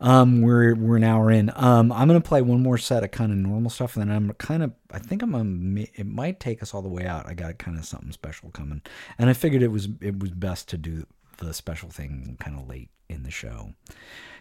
Um, 0.00 0.40
we're 0.40 0.74
we're 0.74 0.96
an 0.96 1.04
hour 1.04 1.30
in. 1.30 1.52
Um, 1.54 1.92
I'm 1.92 2.08
gonna 2.08 2.22
play 2.22 2.40
one 2.40 2.62
more 2.62 2.78
set 2.78 3.04
of 3.04 3.10
kind 3.10 3.32
of 3.32 3.36
normal 3.36 3.68
stuff, 3.68 3.96
and 3.96 4.10
then 4.10 4.16
I'm 4.16 4.32
kind 4.32 4.62
of. 4.62 4.72
I 4.90 4.98
think 4.98 5.20
I'm. 5.20 5.34
A, 5.34 5.80
it 5.94 6.06
might 6.06 6.40
take 6.40 6.62
us 6.62 6.72
all 6.72 6.80
the 6.80 6.88
way 6.88 7.04
out. 7.04 7.26
I 7.26 7.34
got 7.34 7.58
kind 7.58 7.78
of 7.78 7.84
something 7.84 8.12
special 8.12 8.50
coming, 8.50 8.80
and 9.18 9.28
I 9.28 9.34
figured 9.34 9.62
it 9.62 9.68
was 9.68 9.88
it 10.00 10.18
was 10.18 10.30
best 10.30 10.70
to 10.70 10.78
do 10.78 11.06
the 11.36 11.52
special 11.52 11.90
thing 11.90 12.38
kind 12.40 12.58
of 12.58 12.66
late 12.66 12.88
in 13.10 13.24
the 13.24 13.30
show. 13.30 13.74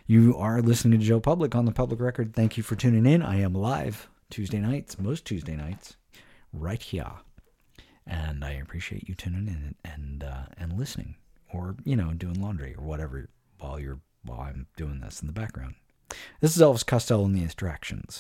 You 0.08 0.38
are 0.38 0.62
listening 0.62 0.98
to 0.98 1.06
Joe 1.06 1.20
Public 1.20 1.56
on 1.56 1.66
the 1.66 1.74
public 1.74 2.00
record. 2.00 2.34
Thank 2.34 2.56
you 2.56 2.64
for 2.64 2.78
tuning 2.78 3.06
in. 3.06 3.22
I 3.22 3.42
am 3.42 3.54
live 3.54 4.08
Tuesday 4.30 4.60
nights, 4.60 4.98
most 4.98 5.26
Tuesday 5.26 5.58
nights, 5.58 5.98
right 6.54 6.82
here. 6.82 7.12
And 8.08 8.44
I 8.44 8.52
appreciate 8.52 9.08
you 9.08 9.16
tuning 9.16 9.48
in 9.48 9.76
and 9.86 10.24
uh, 10.24 10.46
and 10.58 10.74
listening, 10.74 11.16
or 11.54 11.76
you 11.84 11.96
know, 11.96 12.12
doing 12.14 12.42
laundry 12.42 12.76
or 12.76 12.84
whatever 12.84 13.30
while 13.60 13.80
you're 13.80 14.00
while 14.24 14.42
I'm 14.42 14.68
doing 14.76 15.00
this 15.00 15.22
in 15.22 15.28
the 15.28 15.34
background. 15.34 15.76
This 16.42 16.56
is 16.56 16.62
Elvis 16.62 16.86
Costello 16.86 17.26
and 17.26 17.36
the 17.36 17.42
Distractions. 17.42 18.20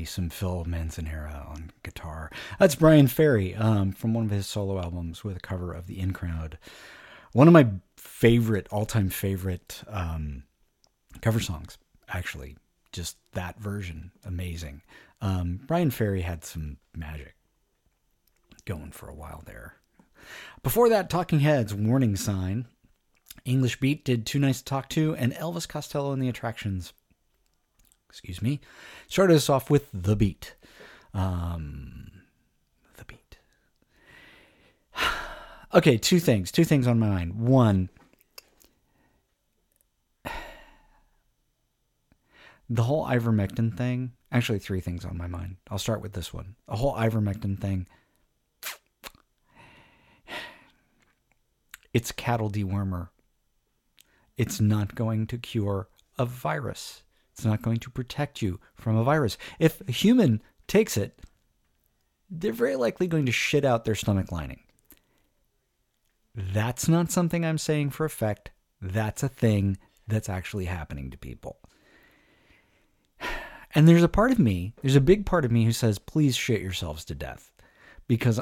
Me 0.00 0.06
some 0.06 0.30
Phil 0.30 0.64
Manzanera 0.64 1.46
on 1.50 1.72
guitar. 1.82 2.30
That's 2.58 2.74
Bryan 2.74 3.06
Ferry 3.06 3.54
um, 3.54 3.92
from 3.92 4.14
one 4.14 4.24
of 4.24 4.30
his 4.30 4.46
solo 4.46 4.80
albums 4.80 5.22
with 5.22 5.36
a 5.36 5.40
cover 5.40 5.74
of 5.74 5.86
The 5.86 6.00
In 6.00 6.14
Crowd. 6.14 6.56
One 7.32 7.46
of 7.46 7.52
my 7.52 7.68
favorite, 7.98 8.66
all 8.70 8.86
time 8.86 9.10
favorite 9.10 9.82
um, 9.88 10.44
cover 11.20 11.38
songs, 11.38 11.76
actually. 12.08 12.56
Just 12.92 13.18
that 13.32 13.60
version, 13.60 14.10
amazing. 14.24 14.80
Um, 15.20 15.60
Bryan 15.66 15.90
Ferry 15.90 16.22
had 16.22 16.46
some 16.46 16.78
magic 16.96 17.34
going 18.64 18.92
for 18.92 19.10
a 19.10 19.14
while 19.14 19.42
there. 19.44 19.74
Before 20.62 20.88
that, 20.88 21.10
Talking 21.10 21.40
Heads, 21.40 21.74
Warning 21.74 22.16
Sign. 22.16 22.64
English 23.44 23.80
Beat 23.80 24.06
did 24.06 24.24
Too 24.24 24.38
Nice 24.38 24.60
to 24.60 24.64
Talk 24.64 24.88
To, 24.90 25.14
and 25.16 25.34
Elvis 25.34 25.68
Costello 25.68 26.12
and 26.12 26.22
the 26.22 26.28
Attractions 26.30 26.94
excuse 28.10 28.42
me, 28.42 28.60
started 29.06 29.36
us 29.36 29.48
off 29.48 29.70
with 29.70 29.88
The 29.94 30.16
Beat. 30.16 30.56
Um, 31.14 32.10
the 32.96 33.04
Beat. 33.04 33.38
okay, 35.74 35.96
two 35.96 36.18
things. 36.18 36.50
Two 36.50 36.64
things 36.64 36.88
on 36.88 36.98
my 36.98 37.08
mind. 37.08 37.34
One, 37.34 37.88
the 42.68 42.82
whole 42.82 43.06
ivermectin 43.06 43.76
thing. 43.76 44.12
Actually, 44.32 44.58
three 44.58 44.80
things 44.80 45.04
on 45.04 45.16
my 45.16 45.26
mind. 45.26 45.56
I'll 45.70 45.78
start 45.78 46.02
with 46.02 46.12
this 46.12 46.34
one. 46.34 46.56
The 46.68 46.76
whole 46.76 46.94
ivermectin 46.94 47.58
thing. 47.60 47.86
It's 51.92 52.12
cattle 52.12 52.48
dewormer. 52.48 53.08
It's 54.36 54.60
not 54.60 54.94
going 54.94 55.26
to 55.26 55.38
cure 55.38 55.88
a 56.16 56.24
virus. 56.24 57.02
It's 57.40 57.46
not 57.46 57.62
going 57.62 57.78
to 57.78 57.90
protect 57.90 58.42
you 58.42 58.60
from 58.74 58.98
a 58.98 59.02
virus. 59.02 59.38
If 59.58 59.80
a 59.88 59.92
human 59.92 60.42
takes 60.66 60.98
it, 60.98 61.18
they're 62.28 62.52
very 62.52 62.76
likely 62.76 63.06
going 63.06 63.24
to 63.24 63.32
shit 63.32 63.64
out 63.64 63.86
their 63.86 63.94
stomach 63.94 64.30
lining. 64.30 64.60
That's 66.34 66.86
not 66.86 67.10
something 67.10 67.42
I'm 67.42 67.56
saying 67.56 67.90
for 67.90 68.04
effect. 68.04 68.50
That's 68.82 69.22
a 69.22 69.28
thing 69.28 69.78
that's 70.06 70.28
actually 70.28 70.66
happening 70.66 71.10
to 71.12 71.16
people. 71.16 71.56
And 73.74 73.88
there's 73.88 74.02
a 74.02 74.08
part 74.08 74.32
of 74.32 74.38
me, 74.38 74.74
there's 74.82 74.96
a 74.96 75.00
big 75.00 75.24
part 75.24 75.46
of 75.46 75.50
me 75.50 75.64
who 75.64 75.72
says, 75.72 75.98
please 75.98 76.36
shit 76.36 76.60
yourselves 76.60 77.06
to 77.06 77.14
death. 77.14 77.50
Because 78.06 78.38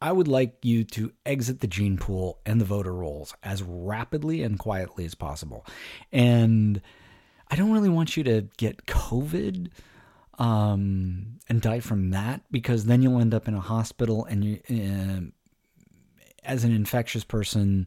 I 0.00 0.10
would 0.10 0.26
like 0.26 0.56
you 0.64 0.82
to 0.82 1.12
exit 1.24 1.60
the 1.60 1.68
gene 1.68 1.96
pool 1.96 2.40
and 2.44 2.60
the 2.60 2.64
voter 2.64 2.92
rolls 2.92 3.36
as 3.44 3.62
rapidly 3.62 4.42
and 4.42 4.58
quietly 4.58 5.04
as 5.04 5.14
possible. 5.14 5.64
And 6.10 6.82
I 7.52 7.54
don't 7.54 7.70
really 7.70 7.90
want 7.90 8.16
you 8.16 8.24
to 8.24 8.48
get 8.56 8.86
COVID 8.86 9.68
um, 10.38 11.38
and 11.50 11.60
die 11.60 11.80
from 11.80 12.08
that 12.12 12.40
because 12.50 12.86
then 12.86 13.02
you'll 13.02 13.20
end 13.20 13.34
up 13.34 13.46
in 13.46 13.52
a 13.52 13.60
hospital 13.60 14.24
and 14.24 14.42
you, 14.42 14.58
uh, 14.70 15.20
as 16.44 16.64
an 16.64 16.74
infectious 16.74 17.24
person 17.24 17.86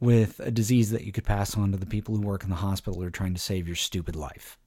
with 0.00 0.40
a 0.40 0.50
disease 0.50 0.90
that 0.90 1.04
you 1.04 1.12
could 1.12 1.24
pass 1.24 1.56
on 1.56 1.70
to 1.70 1.78
the 1.78 1.86
people 1.86 2.16
who 2.16 2.22
work 2.22 2.42
in 2.42 2.50
the 2.50 2.56
hospital 2.56 3.00
who 3.00 3.06
are 3.06 3.12
trying 3.12 3.32
to 3.32 3.40
save 3.40 3.68
your 3.68 3.76
stupid 3.76 4.16
life. 4.16 4.58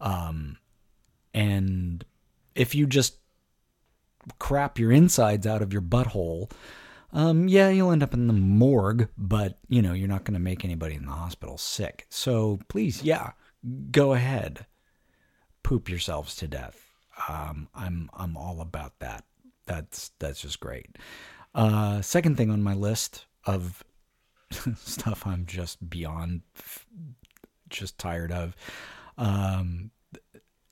Um, 0.00 0.56
and 1.34 2.06
if 2.54 2.74
you 2.74 2.86
just 2.86 3.18
crap 4.38 4.78
your 4.78 4.92
insides 4.92 5.46
out 5.46 5.60
of 5.60 5.74
your 5.74 5.82
butthole, 5.82 6.50
um, 7.16 7.48
yeah, 7.48 7.70
you'll 7.70 7.92
end 7.92 8.02
up 8.02 8.12
in 8.12 8.26
the 8.26 8.34
morgue, 8.34 9.08
but 9.16 9.58
you 9.68 9.80
know 9.80 9.94
you're 9.94 10.06
not 10.06 10.24
going 10.24 10.34
to 10.34 10.40
make 10.40 10.66
anybody 10.66 10.94
in 10.94 11.06
the 11.06 11.12
hospital 11.12 11.56
sick. 11.56 12.06
So 12.10 12.58
please, 12.68 13.02
yeah, 13.02 13.30
go 13.90 14.12
ahead, 14.12 14.66
poop 15.62 15.88
yourselves 15.88 16.36
to 16.36 16.46
death. 16.46 16.92
Um, 17.26 17.68
I'm 17.74 18.10
I'm 18.12 18.36
all 18.36 18.60
about 18.60 18.98
that. 18.98 19.24
That's 19.64 20.10
that's 20.18 20.42
just 20.42 20.60
great. 20.60 20.98
Uh, 21.54 22.02
second 22.02 22.36
thing 22.36 22.50
on 22.50 22.62
my 22.62 22.74
list 22.74 23.24
of 23.46 23.82
stuff 24.76 25.26
I'm 25.26 25.46
just 25.46 25.88
beyond 25.88 26.42
just 27.70 27.96
tired 27.98 28.30
of. 28.30 28.54
Um, 29.16 29.90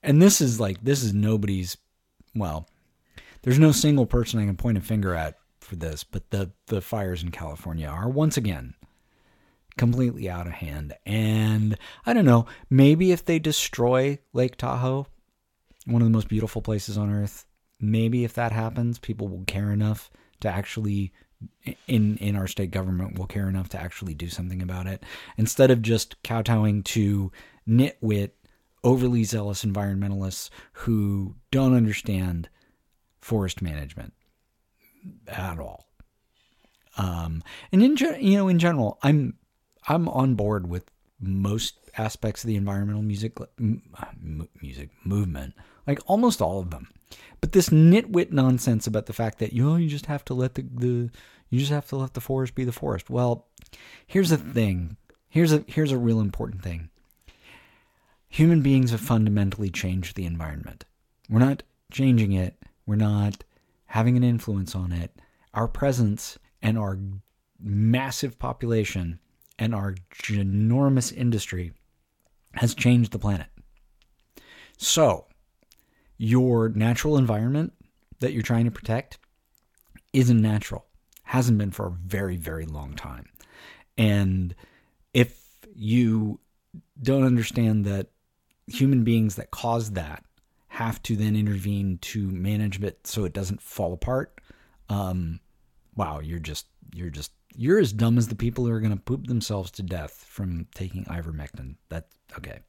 and 0.03 0.21
this 0.21 0.41
is 0.41 0.59
like 0.59 0.83
this 0.83 1.01
is 1.01 1.11
nobody's. 1.11 1.75
Well, 2.35 2.67
there's 3.41 3.57
no 3.57 3.71
single 3.71 4.05
person 4.05 4.39
I 4.39 4.45
can 4.45 4.57
point 4.57 4.77
a 4.77 4.81
finger 4.81 5.15
at 5.15 5.39
for 5.65 5.75
this, 5.75 6.03
but 6.03 6.29
the 6.31 6.51
the 6.67 6.81
fires 6.81 7.23
in 7.23 7.31
California 7.31 7.87
are 7.87 8.09
once 8.09 8.37
again 8.37 8.75
completely 9.77 10.29
out 10.29 10.47
of 10.47 10.53
hand. 10.53 10.93
And 11.05 11.77
I 12.05 12.13
don't 12.13 12.25
know, 12.25 12.45
maybe 12.69 13.11
if 13.11 13.25
they 13.25 13.39
destroy 13.39 14.19
Lake 14.33 14.55
Tahoe, 14.55 15.07
one 15.85 16.01
of 16.01 16.05
the 16.05 16.13
most 16.13 16.29
beautiful 16.29 16.61
places 16.61 16.97
on 16.97 17.11
earth, 17.11 17.45
maybe 17.79 18.23
if 18.23 18.33
that 18.35 18.51
happens, 18.51 18.99
people 18.99 19.27
will 19.27 19.43
care 19.45 19.71
enough 19.71 20.09
to 20.41 20.49
actually 20.49 21.11
in 21.87 22.17
in 22.17 22.35
our 22.35 22.47
state 22.47 22.71
government 22.71 23.19
will 23.19 23.27
care 23.27 23.49
enough 23.49 23.69
to 23.69 23.79
actually 23.79 24.13
do 24.13 24.29
something 24.29 24.61
about 24.61 24.87
it 24.87 25.03
instead 25.37 25.69
of 25.69 25.81
just 25.81 26.21
kowtowing 26.23 26.81
to 26.81 27.31
nitwit 27.67 28.31
overly 28.83 29.23
zealous 29.23 29.65
environmentalists 29.65 30.49
who 30.73 31.35
don't 31.51 31.75
understand 31.75 32.47
forest 33.19 33.61
management 33.61 34.13
at 35.27 35.59
all. 35.59 35.85
Um, 36.97 37.43
and 37.71 37.83
in 37.83 37.95
gen- 37.95 38.23
you 38.23 38.37
know 38.37 38.47
in 38.47 38.57
general 38.57 38.99
i'm 39.03 39.33
i'm 39.89 40.07
on 40.07 40.35
board 40.35 40.67
with 40.67 40.89
most 41.19 41.75
aspects 41.97 42.43
of 42.43 42.47
the 42.47 42.55
environmental 42.55 43.01
music 43.01 43.37
m- 43.59 43.81
music 44.61 44.89
movement 45.03 45.53
like 45.87 45.99
almost 46.07 46.41
all 46.41 46.59
of 46.59 46.71
them. 46.71 46.87
But 47.41 47.51
this 47.51 47.69
nitwit 47.69 48.31
nonsense 48.31 48.87
about 48.87 49.05
the 49.05 49.13
fact 49.13 49.39
that 49.39 49.53
you 49.53 49.63
know 49.63 49.75
you 49.75 49.87
just 49.87 50.07
have 50.07 50.25
to 50.25 50.33
let 50.33 50.55
the, 50.55 50.65
the 50.73 51.09
you 51.49 51.59
just 51.59 51.71
have 51.71 51.87
to 51.89 51.95
let 51.95 52.13
the 52.13 52.21
forest 52.21 52.55
be 52.55 52.63
the 52.63 52.71
forest. 52.71 53.09
Well 53.09 53.47
here's 54.07 54.29
the 54.29 54.37
thing. 54.37 54.97
Here's 55.29 55.51
a 55.51 55.63
here's 55.67 55.91
a 55.91 55.97
real 55.97 56.19
important 56.19 56.63
thing. 56.63 56.89
Human 58.29 58.61
beings 58.61 58.91
have 58.91 59.01
fundamentally 59.01 59.69
changed 59.69 60.15
the 60.15 60.25
environment. 60.25 60.85
We're 61.29 61.39
not 61.39 61.63
changing 61.91 62.33
it. 62.33 62.55
We're 62.85 62.95
not 62.95 63.43
having 63.87 64.17
an 64.17 64.23
influence 64.23 64.75
on 64.75 64.91
it 64.91 65.11
our 65.53 65.67
presence 65.67 66.37
and 66.61 66.77
our 66.77 66.99
massive 67.61 68.37
population 68.37 69.19
and 69.57 69.73
our 69.73 69.95
ginormous 70.13 71.15
industry 71.15 71.71
has 72.55 72.75
changed 72.75 73.13
the 73.13 73.19
planet. 73.19 73.47
So 74.77 75.27
your 76.17 76.69
natural 76.69 77.17
environment 77.17 77.71
that 78.19 78.33
you're 78.33 78.41
trying 78.41 78.65
to 78.65 78.71
protect 78.71 79.17
isn't 80.11 80.41
natural 80.41 80.85
hasn't 81.23 81.57
been 81.57 81.71
for 81.71 81.87
a 81.87 81.97
very 82.05 82.35
very 82.35 82.65
long 82.65 82.93
time. 82.93 83.27
And 83.97 84.53
if 85.13 85.41
you 85.73 86.39
don't 87.01 87.23
understand 87.23 87.85
that 87.85 88.07
human 88.67 89.05
beings 89.05 89.35
that 89.35 89.51
caused 89.51 89.95
that 89.95 90.24
have 90.75 91.01
to 91.01 91.15
then 91.15 91.37
intervene 91.37 91.97
to 91.99 92.29
manage 92.31 92.83
it 92.83 93.07
so 93.07 93.23
it 93.23 93.31
doesn't 93.31 93.61
fall 93.61 93.93
apart. 93.93 94.41
Um 94.89 95.39
wow 95.95 96.19
you're 96.19 96.39
just 96.39 96.67
you're 96.93 97.09
just 97.09 97.31
you're 97.55 97.79
as 97.79 97.93
dumb 97.93 98.17
as 98.17 98.27
the 98.27 98.35
people 98.35 98.65
who 98.65 98.71
are 98.71 98.81
going 98.81 98.95
to 98.95 99.01
poop 99.01 99.27
themselves 99.27 99.71
to 99.71 99.81
death 99.83 100.25
from 100.27 100.67
taking 100.75 101.05
ivermectin. 101.05 101.75
That 101.87 102.07
okay. 102.37 102.59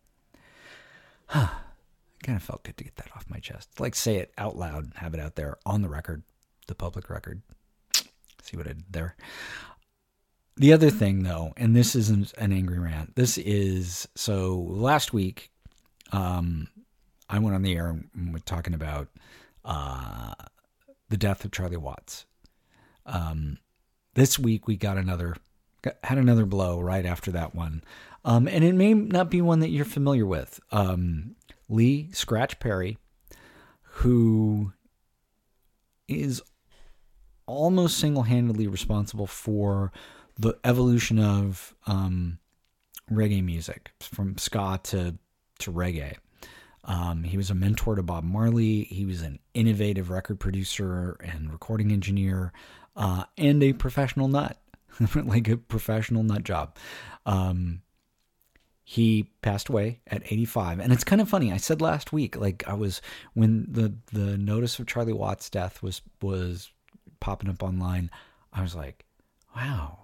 Kind 1.32 2.36
of 2.36 2.44
felt 2.44 2.62
good 2.62 2.76
to 2.76 2.84
get 2.84 2.94
that 2.94 3.10
off 3.16 3.28
my 3.28 3.40
chest. 3.40 3.80
Like 3.80 3.96
say 3.96 4.18
it 4.18 4.32
out 4.38 4.56
loud 4.56 4.92
have 4.94 5.12
it 5.12 5.20
out 5.20 5.34
there 5.34 5.56
on 5.66 5.82
the 5.82 5.88
record 5.88 6.22
the 6.68 6.76
public 6.76 7.10
record. 7.10 7.42
See 8.42 8.56
what 8.56 8.68
i 8.68 8.74
did 8.74 8.84
there? 8.88 9.16
The 10.56 10.72
other 10.72 10.90
thing 10.90 11.24
though 11.24 11.54
and 11.56 11.74
this 11.74 11.96
isn't 11.96 12.32
an 12.34 12.52
angry 12.52 12.78
rant. 12.78 13.16
This 13.16 13.36
is 13.36 14.06
so 14.14 14.64
last 14.68 15.12
week 15.12 15.50
um 16.12 16.68
i 17.28 17.38
went 17.38 17.54
on 17.54 17.62
the 17.62 17.74
air 17.74 17.88
and 17.88 18.32
was 18.32 18.42
talking 18.42 18.74
about 18.74 19.08
uh 19.64 20.34
the 21.08 21.16
death 21.16 21.44
of 21.44 21.52
charlie 21.52 21.76
watts. 21.76 22.26
Um 23.04 23.58
this 24.14 24.38
week 24.38 24.66
we 24.66 24.76
got 24.76 24.98
another 24.98 25.36
had 26.02 26.18
another 26.18 26.46
blow 26.46 26.80
right 26.80 27.06
after 27.06 27.30
that 27.32 27.54
one. 27.54 27.82
Um 28.24 28.48
and 28.48 28.64
it 28.64 28.74
may 28.74 28.94
not 28.94 29.30
be 29.30 29.40
one 29.40 29.60
that 29.60 29.70
you're 29.70 29.84
familiar 29.84 30.26
with. 30.26 30.60
Um 30.72 31.36
lee 31.68 32.10
scratch 32.12 32.58
perry 32.58 32.98
who 33.82 34.72
is 36.08 36.42
almost 37.46 37.98
single-handedly 37.98 38.66
responsible 38.66 39.26
for 39.26 39.92
the 40.38 40.58
evolution 40.64 41.18
of 41.18 41.74
um, 41.86 42.38
reggae 43.10 43.42
music 43.42 43.92
from 44.00 44.36
ska 44.36 44.80
to 44.82 45.16
to 45.58 45.72
reggae. 45.72 46.16
Um, 46.86 47.24
he 47.24 47.36
was 47.36 47.50
a 47.50 47.54
mentor 47.54 47.96
to 47.96 48.02
Bob 48.02 48.24
Marley. 48.24 48.84
He 48.84 49.04
was 49.04 49.22
an 49.22 49.40
innovative 49.54 50.08
record 50.08 50.38
producer 50.38 51.16
and 51.20 51.52
recording 51.52 51.90
engineer, 51.90 52.52
uh, 52.94 53.24
and 53.36 53.62
a 53.62 53.72
professional 53.72 54.28
nut, 54.28 54.56
like 55.14 55.48
a 55.48 55.56
professional 55.56 56.22
nut 56.22 56.44
job. 56.44 56.76
Um, 57.26 57.82
he 58.88 59.24
passed 59.42 59.68
away 59.68 59.98
at 60.06 60.22
85 60.24 60.78
and 60.78 60.92
it's 60.92 61.02
kind 61.02 61.20
of 61.20 61.28
funny 61.28 61.52
i 61.52 61.56
said 61.56 61.80
last 61.80 62.12
week 62.12 62.36
like 62.36 62.62
i 62.68 62.72
was 62.72 63.02
when 63.34 63.66
the 63.68 63.92
the 64.12 64.38
notice 64.38 64.78
of 64.78 64.86
charlie 64.86 65.12
watts 65.12 65.50
death 65.50 65.82
was 65.82 66.02
was 66.22 66.70
popping 67.18 67.50
up 67.50 67.64
online 67.64 68.12
i 68.52 68.62
was 68.62 68.76
like 68.76 69.04
wow 69.56 69.98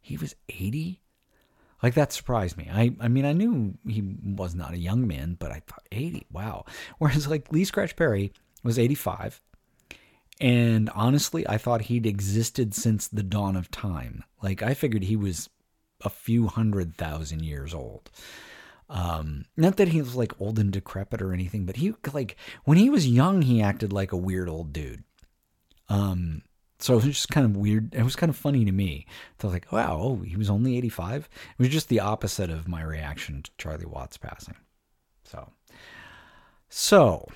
he 0.00 0.16
was 0.16 0.36
80 0.48 0.99
like 1.82 1.94
that 1.94 2.12
surprised 2.12 2.56
me 2.56 2.68
i 2.72 2.92
i 3.00 3.08
mean 3.08 3.24
i 3.24 3.32
knew 3.32 3.74
he 3.86 4.02
was 4.22 4.54
not 4.54 4.74
a 4.74 4.78
young 4.78 5.06
man 5.06 5.36
but 5.38 5.50
i 5.50 5.62
thought 5.66 5.86
80 5.92 6.26
wow 6.32 6.64
whereas 6.98 7.28
like 7.28 7.52
lee 7.52 7.64
scratch 7.64 7.96
perry 7.96 8.32
was 8.62 8.78
85 8.78 9.40
and 10.40 10.90
honestly 10.90 11.46
i 11.48 11.58
thought 11.58 11.82
he'd 11.82 12.06
existed 12.06 12.74
since 12.74 13.08
the 13.08 13.22
dawn 13.22 13.56
of 13.56 13.70
time 13.70 14.24
like 14.42 14.62
i 14.62 14.74
figured 14.74 15.04
he 15.04 15.16
was 15.16 15.48
a 16.04 16.10
few 16.10 16.46
hundred 16.46 16.96
thousand 16.96 17.44
years 17.44 17.74
old. 17.74 18.10
Um, 18.88 19.44
not 19.56 19.76
that 19.76 19.88
he 19.88 20.02
was 20.02 20.16
like 20.16 20.40
old 20.40 20.58
and 20.58 20.72
decrepit 20.72 21.22
or 21.22 21.32
anything, 21.32 21.64
but 21.64 21.76
he 21.76 21.94
like 22.12 22.36
when 22.64 22.78
he 22.78 22.90
was 22.90 23.06
young, 23.06 23.42
he 23.42 23.62
acted 23.62 23.92
like 23.92 24.12
a 24.12 24.16
weird 24.16 24.48
old 24.48 24.72
dude. 24.72 25.04
Um, 25.88 26.42
so 26.80 26.94
it 26.94 26.96
was 26.96 27.04
just 27.04 27.28
kind 27.28 27.46
of 27.46 27.56
weird. 27.56 27.94
It 27.94 28.02
was 28.02 28.16
kind 28.16 28.30
of 28.30 28.36
funny 28.36 28.64
to 28.64 28.72
me. 28.72 29.06
So 29.38 29.46
I 29.46 29.50
was 29.50 29.54
like, 29.54 29.70
wow, 29.70 29.98
oh, 30.00 30.16
he 30.22 30.36
was 30.36 30.50
only 30.50 30.76
85. 30.78 31.28
It 31.58 31.62
was 31.62 31.68
just 31.68 31.88
the 31.88 32.00
opposite 32.00 32.50
of 32.50 32.68
my 32.68 32.82
reaction 32.82 33.42
to 33.42 33.50
Charlie 33.58 33.86
Watts 33.86 34.16
passing. 34.16 34.56
So, 35.24 35.52
so, 36.68 37.28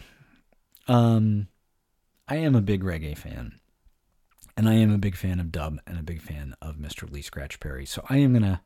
um, 0.88 1.48
I 2.26 2.36
am 2.36 2.54
a 2.54 2.62
big 2.62 2.82
reggae 2.82 3.16
fan. 3.16 3.60
And 4.56 4.68
I 4.68 4.74
am 4.74 4.92
a 4.92 4.98
big 4.98 5.16
fan 5.16 5.40
of 5.40 5.50
dub 5.50 5.78
and 5.86 5.98
a 5.98 6.02
big 6.02 6.22
fan 6.22 6.54
of 6.62 6.76
Mr. 6.76 7.10
Lee 7.10 7.22
Scratch 7.22 7.58
Perry. 7.58 7.84
So 7.86 8.04
I 8.08 8.18
am 8.18 8.32
going 8.32 8.44
to 8.44 8.60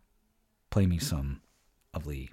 play 0.71 0.87
me 0.87 0.99
some 0.99 1.41
of 1.95 2.07
Lee 2.07 2.31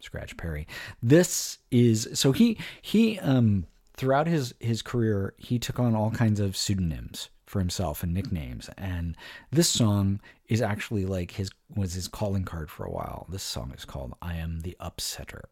Scratch 0.00 0.36
Perry. 0.36 0.66
This 1.02 1.58
is 1.70 2.08
so 2.14 2.32
he 2.32 2.58
he 2.80 3.18
um 3.20 3.66
throughout 3.96 4.26
his 4.26 4.54
his 4.58 4.80
career 4.80 5.34
he 5.36 5.58
took 5.58 5.78
on 5.78 5.94
all 5.94 6.10
kinds 6.10 6.40
of 6.40 6.56
pseudonyms 6.56 7.28
for 7.50 7.58
himself 7.58 8.04
and 8.04 8.14
nicknames 8.14 8.70
and 8.78 9.16
this 9.50 9.68
song 9.68 10.20
is 10.48 10.62
actually 10.62 11.04
like 11.04 11.32
his 11.32 11.50
was 11.74 11.94
his 11.94 12.08
calling 12.08 12.44
card 12.44 12.70
for 12.70 12.84
a 12.84 12.90
while. 12.90 13.26
This 13.28 13.42
song 13.42 13.72
is 13.76 13.84
called 13.84 14.14
I 14.20 14.34
am 14.34 14.60
the 14.60 14.76
upsetter. 14.80 15.44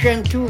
Version 0.00 0.24
2. 0.24 0.49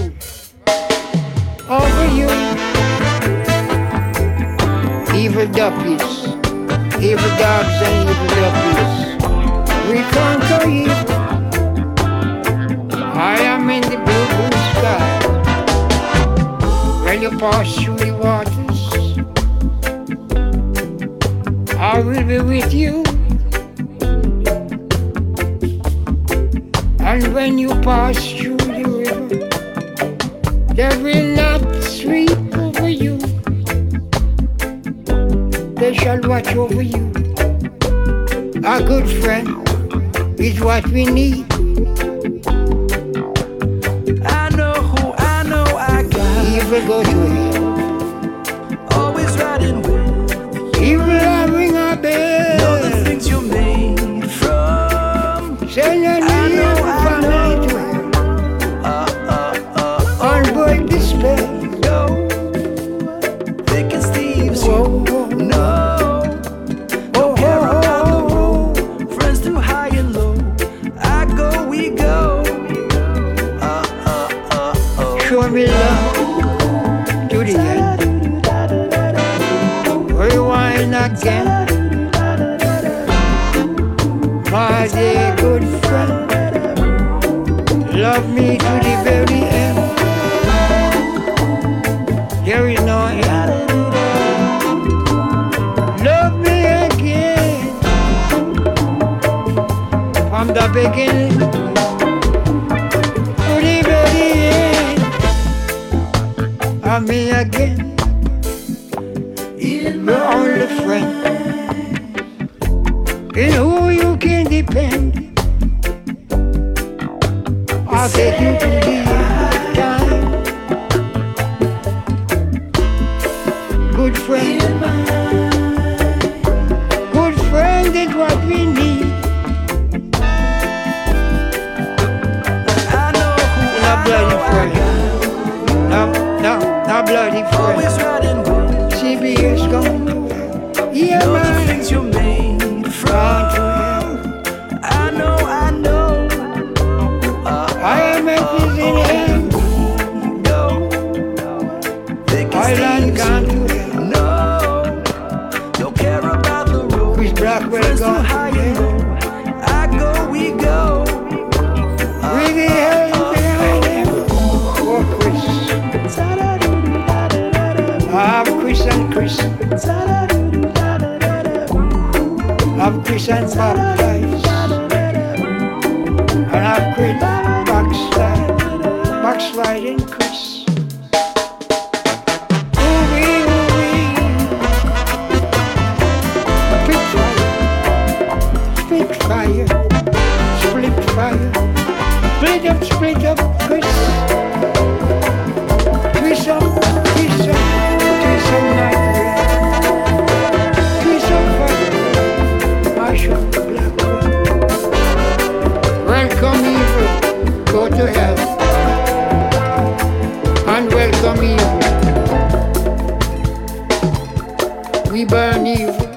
We 215.21 215.27
burn 215.27 215.67
evil. 215.67 216.09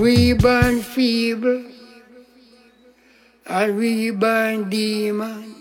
We 0.00 0.34
burn 0.34 0.82
feeble. 0.82 1.64
And 3.48 3.76
we 3.76 4.12
burn 4.12 4.70
demons. 4.70 5.57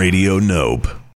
Radio 0.00 0.38
Nope. 0.38 1.09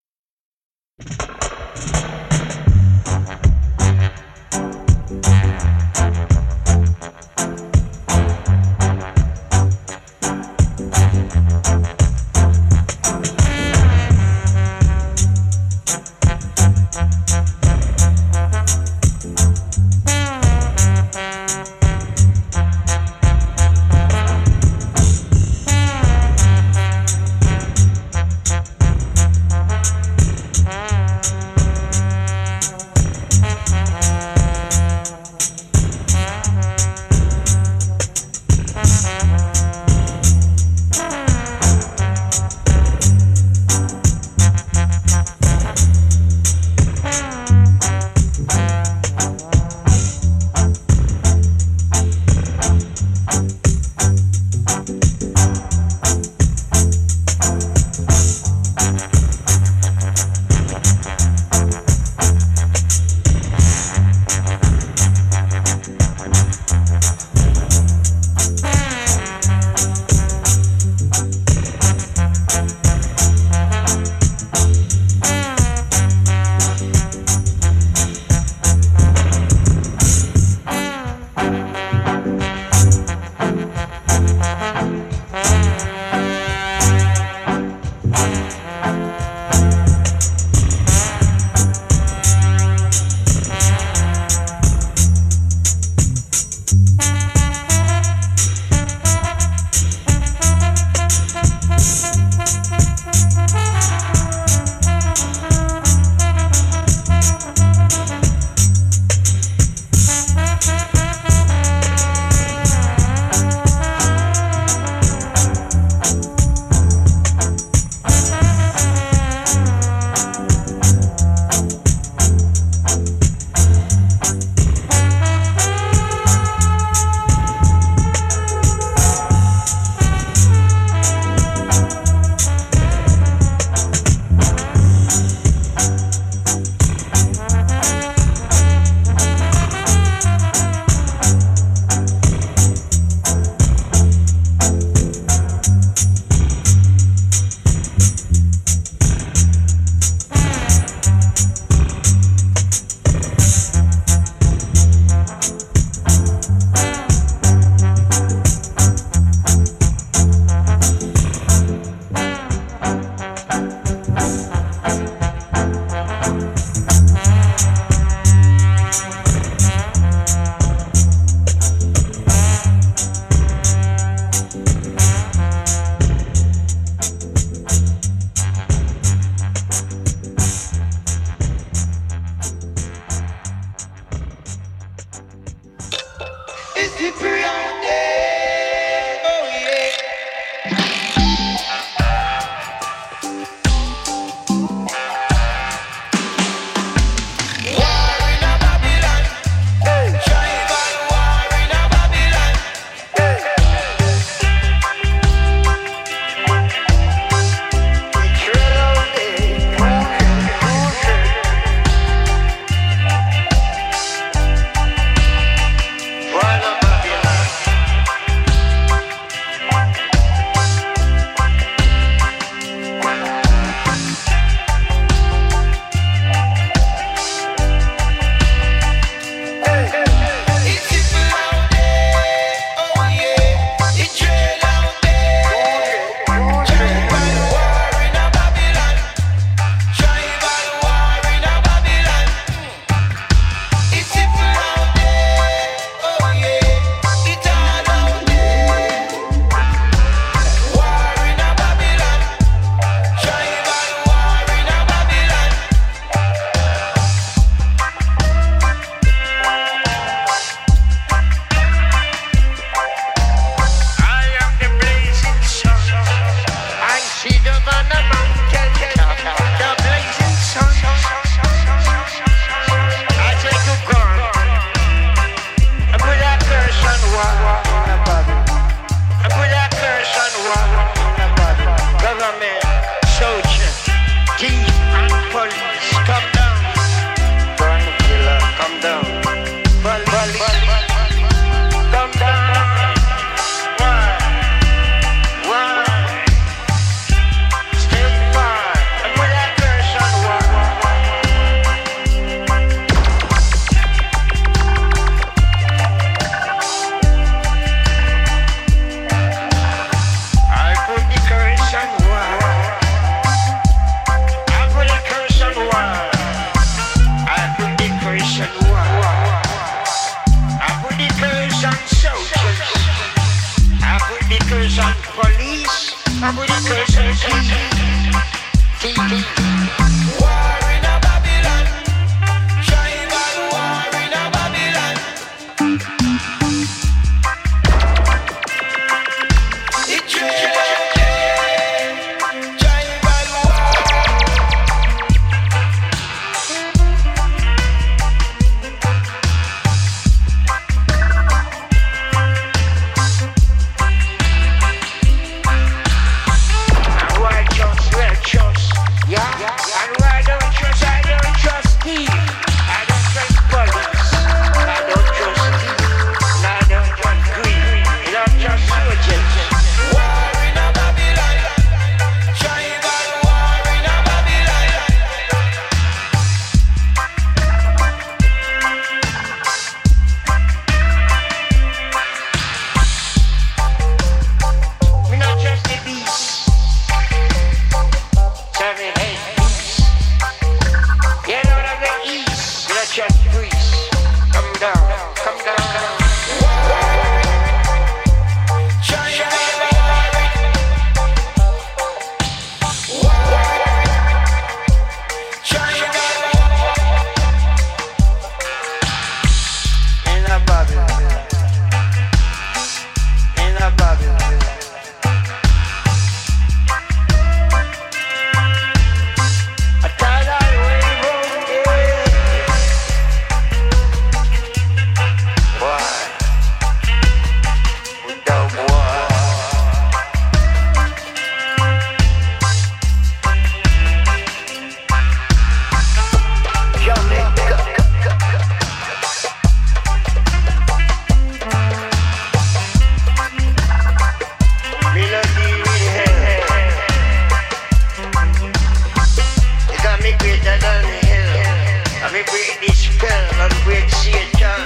down 450.59 450.83
the 450.83 450.99
hill. 451.07 451.83
I'm 452.03 452.15
a 452.15 452.23
British 452.29 452.89
girl, 452.97 453.27
I'm 453.39 453.51
a 453.51 453.63
great 453.63 453.89
theater. 453.89 454.62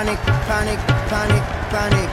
panic, 0.00 0.18
panic, 0.48 0.78
panic, 1.10 1.42
panic. 1.70 2.09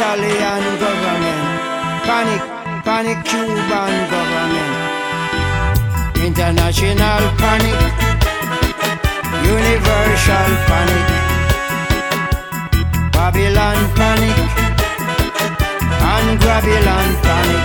Italian 0.00 0.64
government, 0.80 1.44
panic, 2.08 2.42
panic 2.86 3.18
Cuban 3.28 3.92
government, 4.08 4.72
international 6.24 7.22
panic, 7.36 7.80
universal 9.44 10.50
panic, 10.68 11.08
Babylon 13.12 13.78
panic, 13.94 14.40
and 16.14 16.40
Babylon 16.40 17.08
panic. 17.20 17.64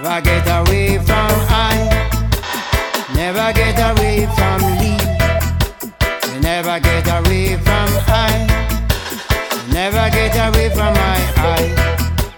If 0.00 0.06
I 0.06 0.20
get 0.24 0.48
away 0.48 0.96
from 0.96 1.32
I, 1.68 1.76
never 3.14 3.52
get 3.52 3.78
away 3.90 4.24
from 4.34 4.58
Lee, 4.80 4.96
never 6.40 6.80
get 6.80 7.05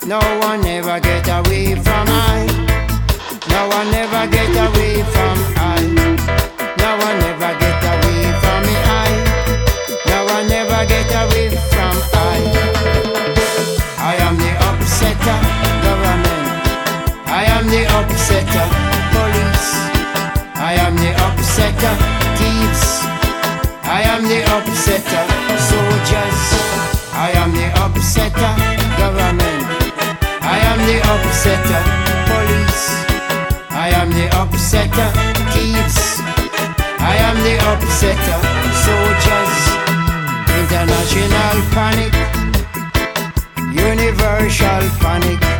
No 0.09 0.18
one 0.40 0.64
ever 0.64 0.98
get 1.01 1.28
away 1.28 1.74
from 1.74 2.09
us. 2.09 2.27
upsetter 31.49 31.83
police. 32.29 32.89
I 33.70 33.89
am 34.01 34.11
the 34.11 34.29
upsetter 34.37 35.11
thieves. 35.53 36.20
I 37.01 37.16
am 37.29 37.37
the 37.47 37.57
upsetter 37.70 38.39
soldiers. 38.85 39.57
International 40.61 41.57
panic, 41.73 42.12
universal 43.73 44.85
panic. 45.01 45.57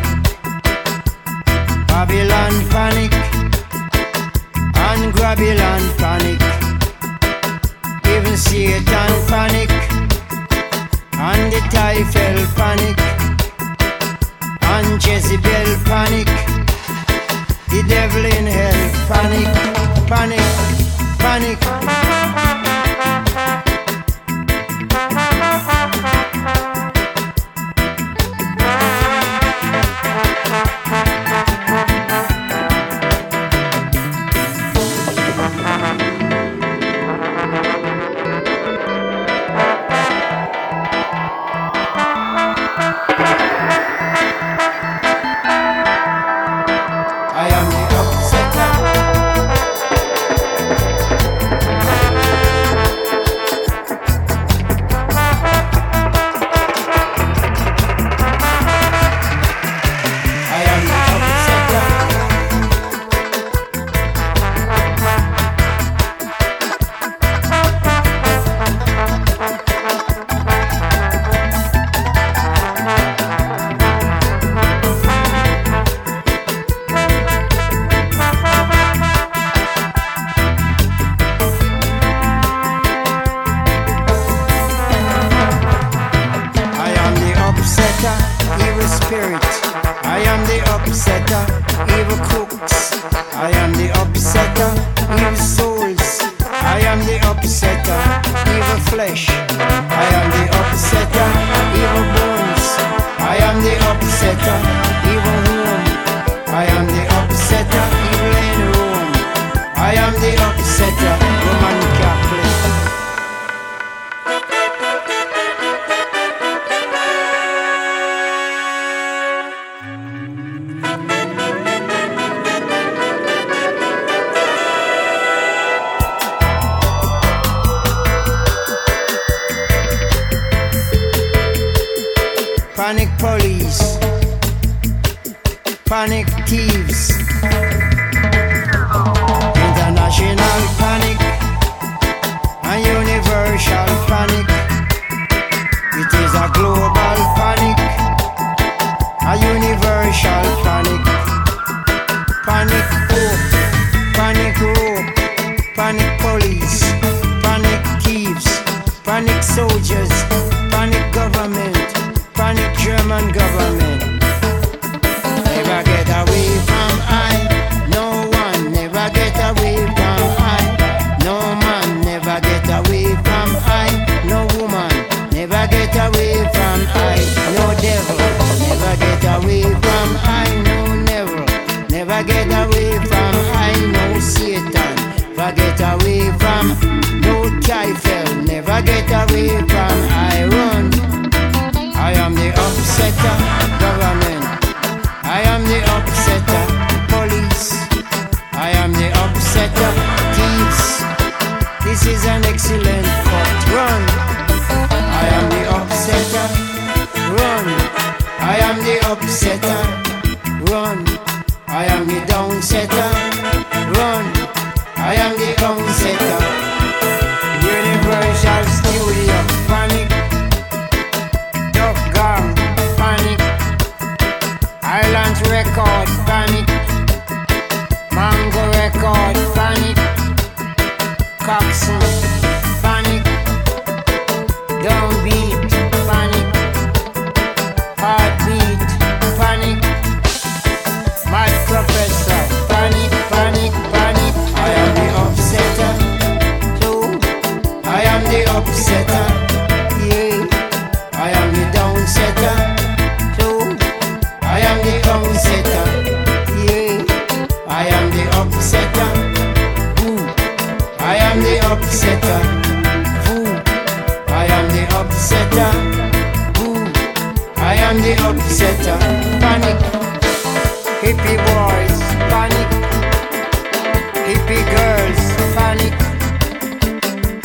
Hippie 274.29 274.63
girls, 274.69 275.21
panic. 275.55 275.93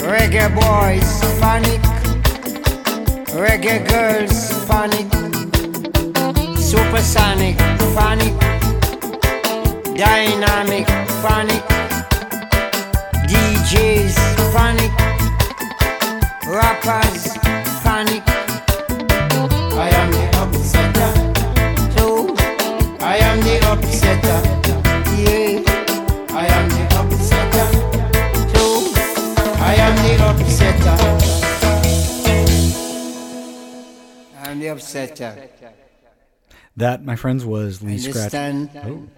Reggae 0.05 0.48
boys, 0.55 1.12
panic. 1.40 1.81
Reggae 3.32 3.81
girls, 3.89 4.52
panic. 4.69 5.09
Supersonic, 6.59 7.56
panic. 7.97 8.35
Dynamic, 9.97 10.86
panic. 11.24 11.65
DJs, 13.31 14.16
panic. 14.52 14.93
Rappers, 16.47 17.39
panic. 17.82 18.44
I'm. 34.74 35.74
That, 36.76 37.05
my 37.05 37.16
friends, 37.16 37.44
was 37.44 37.82
Lee 37.82 37.98
Scratch. 37.98 38.34
Understand? 38.34 38.70
Oh. 38.84 39.09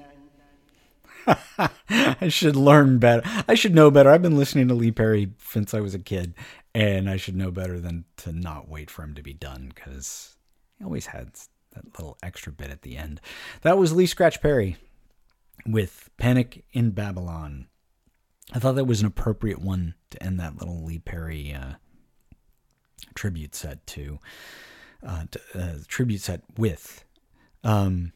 I 1.88 2.28
should 2.28 2.56
learn 2.56 2.98
better. 2.98 3.22
I 3.48 3.54
should 3.54 3.74
know 3.74 3.90
better. 3.90 4.10
I've 4.10 4.22
been 4.22 4.36
listening 4.36 4.68
to 4.68 4.74
Lee 4.74 4.92
Perry 4.92 5.32
since 5.42 5.74
I 5.74 5.80
was 5.80 5.94
a 5.94 5.98
kid, 5.98 6.34
and 6.74 7.08
I 7.08 7.16
should 7.16 7.36
know 7.36 7.50
better 7.50 7.80
than 7.80 8.04
to 8.18 8.32
not 8.32 8.68
wait 8.68 8.90
for 8.90 9.02
him 9.02 9.14
to 9.14 9.22
be 9.22 9.32
done 9.32 9.72
because 9.74 10.36
he 10.78 10.84
always 10.84 11.06
had 11.06 11.32
that 11.74 11.98
little 11.98 12.18
extra 12.22 12.52
bit 12.52 12.70
at 12.70 12.82
the 12.82 12.96
end. 12.96 13.20
That 13.62 13.78
was 13.78 13.92
Lee 13.92 14.06
Scratch 14.06 14.40
Perry 14.40 14.76
with 15.66 16.10
Panic 16.16 16.64
in 16.72 16.90
Babylon. 16.90 17.68
I 18.52 18.58
thought 18.58 18.76
that 18.76 18.84
was 18.84 19.00
an 19.00 19.06
appropriate 19.06 19.60
one 19.60 19.94
to 20.10 20.22
end 20.22 20.38
that 20.38 20.58
little 20.58 20.84
Lee 20.84 20.98
Perry 20.98 21.52
uh, 21.52 21.74
tribute 23.14 23.54
set 23.54 23.86
to. 23.88 24.20
Uh, 25.06 25.24
uh, 25.54 25.72
tribute 25.86 26.20
set 26.20 26.42
with. 26.58 27.04
Um, 27.62 28.12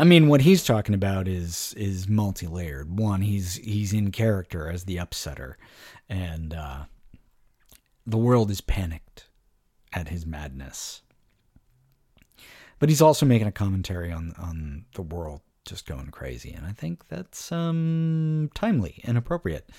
I 0.00 0.04
mean, 0.04 0.26
what 0.26 0.40
he's 0.40 0.64
talking 0.64 0.96
about 0.96 1.28
is 1.28 1.74
is 1.76 2.08
multi 2.08 2.48
layered. 2.48 2.98
One, 2.98 3.20
he's 3.20 3.54
he's 3.54 3.92
in 3.92 4.10
character 4.10 4.68
as 4.68 4.82
the 4.82 4.96
upsetter, 4.96 5.54
and 6.08 6.54
uh, 6.54 6.84
the 8.04 8.16
world 8.16 8.50
is 8.50 8.60
panicked 8.60 9.28
at 9.92 10.08
his 10.08 10.26
madness. 10.26 11.02
But 12.80 12.88
he's 12.88 13.02
also 13.02 13.24
making 13.24 13.46
a 13.46 13.52
commentary 13.52 14.10
on 14.10 14.34
on 14.38 14.86
the 14.94 15.02
world 15.02 15.40
just 15.64 15.86
going 15.86 16.08
crazy, 16.08 16.50
and 16.50 16.66
I 16.66 16.72
think 16.72 17.06
that's 17.06 17.52
um, 17.52 18.50
timely 18.54 19.02
and 19.04 19.16
appropriate. 19.16 19.70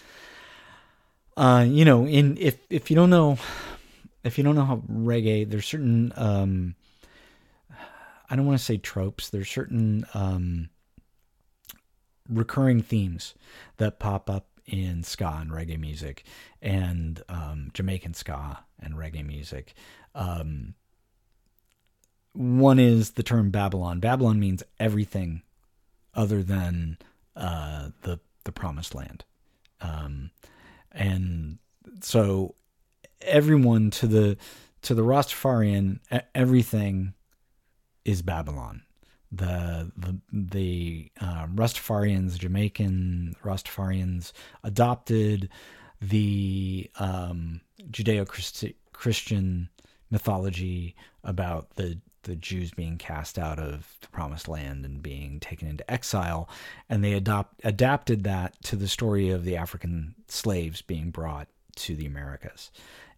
Uh, 1.35 1.65
you 1.67 1.83
know, 1.83 2.05
in 2.05 2.37
if 2.37 2.59
if 2.69 2.89
you 2.89 2.95
don't 2.95 3.09
know 3.09 3.37
if 4.23 4.37
you 4.37 4.43
don't 4.43 4.55
know 4.55 4.65
how 4.65 4.77
reggae, 4.91 5.49
there's 5.49 5.65
certain 5.65 6.13
um, 6.15 6.75
I 8.31 8.35
don't 8.37 8.45
want 8.45 8.57
to 8.57 8.63
say 8.63 8.77
tropes. 8.77 9.29
There's 9.29 9.49
certain 9.49 10.05
um, 10.13 10.69
recurring 12.29 12.81
themes 12.81 13.35
that 13.75 13.99
pop 13.99 14.29
up 14.29 14.47
in 14.65 15.03
ska 15.03 15.39
and 15.41 15.51
reggae 15.51 15.77
music, 15.77 16.23
and 16.61 17.21
um, 17.27 17.71
Jamaican 17.73 18.13
ska 18.13 18.59
and 18.79 18.93
reggae 18.93 19.25
music. 19.25 19.73
Um, 20.15 20.75
one 22.33 22.79
is 22.79 23.11
the 23.11 23.23
term 23.23 23.49
Babylon. 23.51 23.99
Babylon 23.99 24.39
means 24.39 24.63
everything 24.79 25.41
other 26.13 26.41
than 26.41 26.97
uh, 27.35 27.89
the 28.03 28.19
the 28.45 28.53
promised 28.53 28.95
land, 28.95 29.25
um, 29.81 30.31
and 30.93 31.57
so 31.99 32.55
everyone 33.23 33.91
to 33.91 34.07
the 34.07 34.37
to 34.83 34.95
the 34.95 35.03
Rastafarian, 35.03 35.99
everything 36.33 37.13
is 38.03 38.21
Babylon. 38.21 38.83
The 39.31 39.91
the 39.95 40.17
the 40.31 41.11
uh, 41.21 41.47
Rastafarians, 41.47 42.37
Jamaican 42.37 43.35
Rastafarians, 43.43 44.33
adopted 44.63 45.49
the 46.01 46.89
um, 46.97 47.61
Judeo-Christian 47.91 49.69
mythology 50.09 50.95
about 51.23 51.75
the 51.75 51.99
the 52.23 52.35
Jews 52.35 52.71
being 52.71 52.97
cast 52.97 53.39
out 53.39 53.57
of 53.57 53.97
the 54.01 54.07
Promised 54.09 54.47
Land 54.47 54.85
and 54.85 55.01
being 55.01 55.39
taken 55.39 55.67
into 55.67 55.89
exile, 55.89 56.49
and 56.89 57.03
they 57.03 57.13
adopt 57.13 57.61
adapted 57.63 58.23
that 58.25 58.61
to 58.63 58.75
the 58.75 58.87
story 58.87 59.29
of 59.29 59.43
the 59.43 59.55
African 59.55 60.15
slaves 60.27 60.81
being 60.81 61.09
brought 61.09 61.47
to 61.77 61.95
the 61.95 62.05
Americas, 62.05 62.69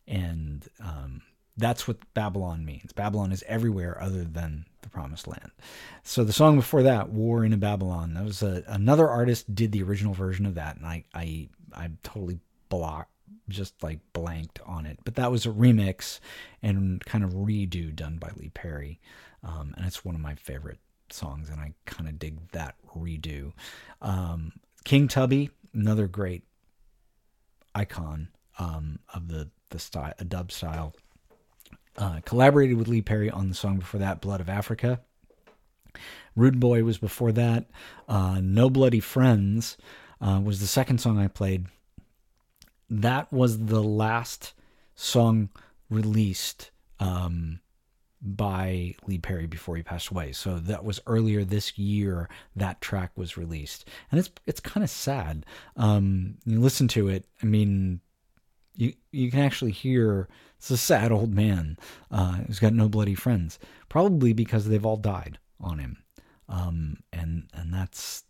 and 0.08 0.68
um, 0.80 1.22
That's 1.58 1.88
what 1.88 1.98
Babylon 2.14 2.66
means. 2.66 2.94
Babylon 2.94 3.32
is 3.32 3.44
everywhere 3.48 4.02
other 4.02 4.24
than 4.24 4.66
the 4.82 4.90
promised 4.90 5.28
land. 5.28 5.52
So 6.04 6.24
the 6.24 6.34
song 6.34 6.56
before 6.56 6.84
that, 6.84 7.10
War 7.10 7.46
in 7.46 7.54
a 7.54 7.58
Babylon, 7.58 8.16
that 8.16 8.24
was 8.26 8.42
a, 8.42 8.64
another 8.68 9.08
artist 9.08 9.54
did 9.54 9.72
the 9.72 9.84
original 9.84 10.14
version 10.14 10.46
of 10.46 10.56
that, 10.56 10.78
and 10.78 10.86
I 10.86 11.04
I 11.14 11.48
I 11.74 11.90
totally 12.04 12.40
blocked 12.70 13.12
just 13.50 13.84
like 13.84 14.00
blanked 14.14 14.60
on 14.66 14.86
it. 14.86 15.00
But 15.04 15.16
that 15.16 15.32
was 15.32 15.46
a 15.46 15.50
remix 15.50 16.20
and 16.62 17.04
kind 17.06 17.24
of 17.24 17.32
redo 17.34 17.96
done 17.96 18.18
by 18.18 18.32
Lee 18.36 18.50
Perry, 18.50 19.00
um, 19.44 19.74
and 19.78 19.86
it's 19.86 20.04
one 20.04 20.16
of 20.16 20.22
my 20.22 20.36
favorite 20.36 20.80
songs, 21.12 21.50
and 21.50 21.60
I 21.60 21.74
kind 21.86 22.10
of 22.10 22.18
dig 22.18 22.52
that 22.52 22.76
redo. 22.96 23.54
Um, 24.02 24.54
King 24.86 25.08
Tubby, 25.08 25.52
another 25.74 26.08
great 26.08 26.44
icon 27.76 28.30
um, 28.60 29.00
of 29.14 29.28
the 29.28 29.50
the 29.74 29.80
style, 29.80 30.14
a 30.18 30.24
dub 30.24 30.52
style. 30.52 30.96
Uh, 31.98 32.22
collaborated 32.26 32.78
with 32.78 32.88
Lee 32.88 33.02
Perry 33.02 33.30
on 33.30 33.50
the 33.50 33.56
song 33.56 33.78
before 33.78 34.00
that, 34.00 34.22
"Blood 34.22 34.40
of 34.40 34.50
Africa." 34.50 35.02
Rude 36.36 36.60
Boy 36.60 36.84
was 36.84 36.98
before 36.98 37.32
that. 37.34 37.66
Uh, 38.08 38.40
no 38.42 38.70
Bloody 38.70 39.00
Friends 39.00 39.78
uh, 40.22 40.42
was 40.44 40.60
the 40.60 40.68
second 40.68 41.00
song 41.00 41.20
I 41.20 41.28
played. 41.28 41.68
That 42.90 43.32
was 43.32 43.66
the 43.66 43.84
last 43.84 44.54
song 44.96 45.50
released 45.90 46.72
um, 47.00 47.60
by 48.22 48.96
Lee 49.06 49.18
Perry 49.18 49.48
before 49.48 49.76
he 49.76 49.84
passed 49.84 50.10
away. 50.10 50.32
So 50.32 50.58
that 50.60 50.84
was 50.84 51.00
earlier 51.06 51.44
this 51.44 51.78
year 51.78 52.30
that 52.56 52.82
track 52.82 53.12
was 53.16 53.38
released, 53.38 53.88
and 54.12 54.20
it's 54.20 54.32
it's 54.48 54.60
kind 54.60 54.84
of 54.84 54.90
sad. 54.90 55.46
Um, 55.76 56.38
you 56.46 56.60
listen 56.60 56.88
to 56.90 57.10
it. 57.10 57.26
I 57.42 57.46
mean, 57.46 58.00
you 58.76 58.94
you 59.12 59.30
can 59.32 59.42
actually 59.42 59.72
hear 59.72 60.28
it's 60.58 60.72
a 60.72 60.78
sad 60.78 61.12
old 61.12 61.34
man 61.34 61.78
uh, 62.12 62.34
who's 62.34 62.60
got 62.60 62.74
no 62.74 62.88
bloody 62.88 63.16
friends, 63.16 63.60
probably 63.90 64.34
because 64.34 64.68
they've 64.68 64.86
all 64.86 64.98
died 64.98 65.40
on 65.60 65.80
him, 65.80 66.04
um, 66.50 66.98
and 67.12 67.50
and 67.54 67.74
that's 67.74 68.24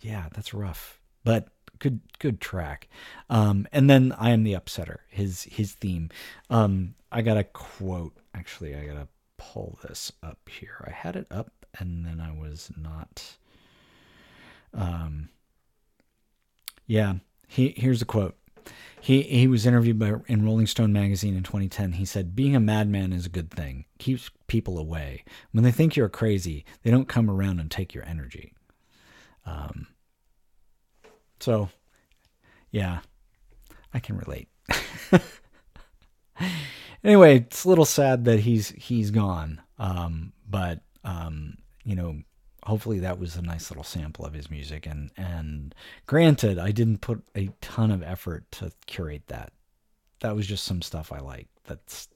yeah, 0.00 0.28
that's 0.32 0.54
rough, 0.54 1.00
but 1.24 1.48
good 1.78 2.00
good 2.18 2.40
track. 2.40 2.88
Um, 3.28 3.66
and 3.72 3.90
then 3.90 4.14
I 4.18 4.30
am 4.30 4.44
the 4.44 4.54
upsetter, 4.54 4.98
his 5.08 5.44
his 5.44 5.72
theme. 5.72 6.10
Um, 6.48 6.94
I 7.10 7.22
got 7.22 7.36
a 7.36 7.44
quote. 7.44 8.16
Actually, 8.34 8.76
I 8.76 8.86
gotta 8.86 9.08
pull 9.36 9.78
this 9.82 10.12
up 10.22 10.38
here. 10.48 10.84
I 10.86 10.90
had 10.90 11.16
it 11.16 11.26
up, 11.30 11.66
and 11.78 12.06
then 12.06 12.20
I 12.20 12.32
was 12.32 12.70
not. 12.76 13.36
Um, 14.72 15.30
yeah, 16.86 17.14
he 17.48 17.74
here's 17.76 18.02
a 18.02 18.06
quote. 18.06 18.36
He 19.00 19.22
he 19.22 19.46
was 19.46 19.66
interviewed 19.66 19.98
by 19.98 20.14
in 20.26 20.44
Rolling 20.44 20.66
Stone 20.66 20.92
magazine 20.92 21.34
in 21.36 21.42
2010. 21.42 21.92
He 21.92 22.04
said, 22.04 22.36
"Being 22.36 22.54
a 22.54 22.60
madman 22.60 23.12
is 23.12 23.26
a 23.26 23.30
good 23.30 23.50
thing. 23.50 23.86
Keeps 23.98 24.30
people 24.46 24.78
away. 24.78 25.24
When 25.52 25.64
they 25.64 25.72
think 25.72 25.96
you're 25.96 26.08
crazy, 26.08 26.64
they 26.82 26.90
don't 26.90 27.08
come 27.08 27.30
around 27.30 27.60
and 27.60 27.70
take 27.70 27.94
your 27.94 28.04
energy." 28.04 28.52
Um. 29.46 29.86
So, 31.40 31.70
yeah, 32.70 33.00
I 33.94 34.00
can 34.00 34.18
relate. 34.18 34.48
anyway, 37.02 37.38
it's 37.38 37.64
a 37.64 37.68
little 37.68 37.86
sad 37.86 38.24
that 38.26 38.40
he's 38.40 38.68
he's 38.70 39.10
gone. 39.10 39.62
Um, 39.78 40.34
but 40.48 40.80
um, 41.04 41.56
you 41.84 41.96
know, 41.96 42.20
hopefully 42.64 42.98
that 43.00 43.18
was 43.18 43.36
a 43.36 43.42
nice 43.42 43.70
little 43.70 43.84
sample 43.84 44.24
of 44.24 44.34
his 44.34 44.50
music. 44.50 44.86
And 44.86 45.10
and 45.16 45.74
granted, 46.06 46.58
I 46.58 46.70
didn't 46.70 47.00
put 47.00 47.22
a 47.36 47.50
ton 47.60 47.90
of 47.90 48.02
effort 48.02 48.50
to 48.52 48.72
curate 48.86 49.26
that. 49.28 49.52
That 50.20 50.36
was 50.36 50.46
just 50.46 50.64
some 50.64 50.82
stuff 50.82 51.12
I 51.12 51.18
like 51.20 51.48
that's 51.64 52.08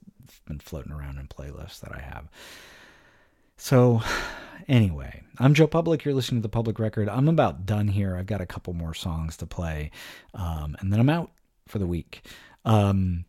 been 0.46 0.58
floating 0.58 0.92
around 0.92 1.18
in 1.18 1.26
playlists 1.28 1.80
that 1.80 1.94
I 1.94 2.00
have. 2.00 2.28
So, 3.56 4.02
anyway, 4.68 5.22
I'm 5.38 5.54
Joe 5.54 5.66
Public. 5.66 6.04
You're 6.04 6.14
listening 6.14 6.40
to 6.40 6.46
the 6.46 6.50
Public 6.50 6.78
Record. 6.78 7.08
I'm 7.08 7.28
about 7.28 7.66
done 7.66 7.88
here. 7.88 8.16
I've 8.16 8.26
got 8.26 8.40
a 8.40 8.46
couple 8.46 8.74
more 8.74 8.94
songs 8.94 9.36
to 9.38 9.46
play, 9.46 9.90
um, 10.34 10.76
and 10.80 10.92
then 10.92 11.00
I'm 11.00 11.08
out 11.08 11.30
for 11.66 11.78
the 11.78 11.86
week. 11.86 12.22
Um, 12.64 13.24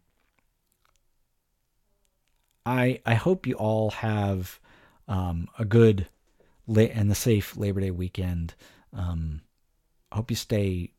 I 2.66 3.00
I 3.06 3.14
hope 3.14 3.46
you 3.46 3.54
all 3.54 3.92
have 3.92 4.60
um, 5.08 5.48
a 5.60 5.66
good 5.66 6.08
and 6.68 7.10
the 7.10 7.16
safe 7.16 7.58
Labor 7.58 7.82
Day 7.82 7.92
weekend. 7.92 8.56
Um, 8.94 9.42
I 10.12 10.18
hope 10.18 10.32
you 10.32 10.38
stay 10.38 10.92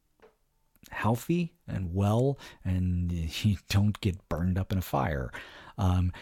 healthy 0.91 1.55
and 1.67 1.95
well, 1.95 2.39
and 2.65 3.13
you 3.45 3.57
don't 3.69 4.01
get 4.01 4.29
burned 4.29 4.59
up 4.59 4.73
in 4.73 4.79
a 4.79 4.83
fire. 4.83 5.33
Um, 5.79 6.13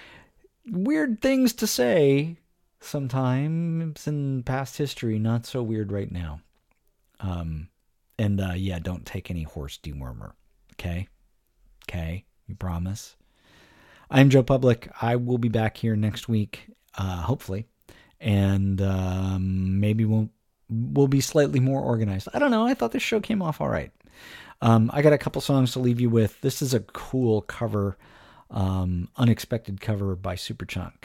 weird 0.67 1.21
things 1.21 1.53
to 1.55 1.67
say 1.67 2.37
sometimes 2.81 4.07
in 4.07 4.43
past 4.43 4.77
history, 4.77 5.19
not 5.19 5.47
so 5.47 5.63
weird 5.63 5.93
right 5.93 6.11
now. 6.11 6.41
Um, 7.21 7.69
and 8.19 8.41
uh, 8.41 8.53
yeah, 8.55 8.79
don't 8.79 9.07
take 9.07 9.31
any 9.31 9.43
horse 9.43 9.79
dewormer. 9.83 10.33
Okay, 10.73 11.09
okay, 11.89 12.25
you 12.47 12.55
promise. 12.55 13.17
I'm 14.11 14.31
Joe 14.31 14.43
Public. 14.43 14.91
I 15.01 15.17
will 15.17 15.39
be 15.39 15.49
back 15.49 15.77
here 15.77 15.97
next 15.97 16.29
week, 16.29 16.71
uh, 16.97 17.23
hopefully, 17.23 17.67
and 18.25 18.81
um, 18.81 19.79
maybe 19.79 20.05
we'll 20.07 20.31
we'll 20.71 21.09
be 21.09 21.21
slightly 21.21 21.61
more 21.61 21.81
organized. 21.81 22.27
I 22.33 22.39
don't 22.39 22.51
know. 22.51 22.67
I 22.67 22.75
thought 22.75 22.93
this 22.93 23.03
show 23.03 23.21
came 23.21 23.43
off 23.43 23.61
all 23.61 23.69
right. 23.69 23.93
Um, 24.63 24.91
I 24.95 25.03
got 25.03 25.13
a 25.13 25.19
couple 25.19 25.43
songs 25.43 25.73
to 25.73 25.79
leave 25.79 26.01
you 26.01 26.09
with. 26.09 26.41
This 26.41 26.63
is 26.63 26.73
a 26.73 26.81
cool 26.81 27.43
cover, 27.43 27.99
um, 28.51 29.09
unexpected 29.17 29.81
cover 29.81 30.17
by 30.17 30.37
Superchunk. 30.37 31.05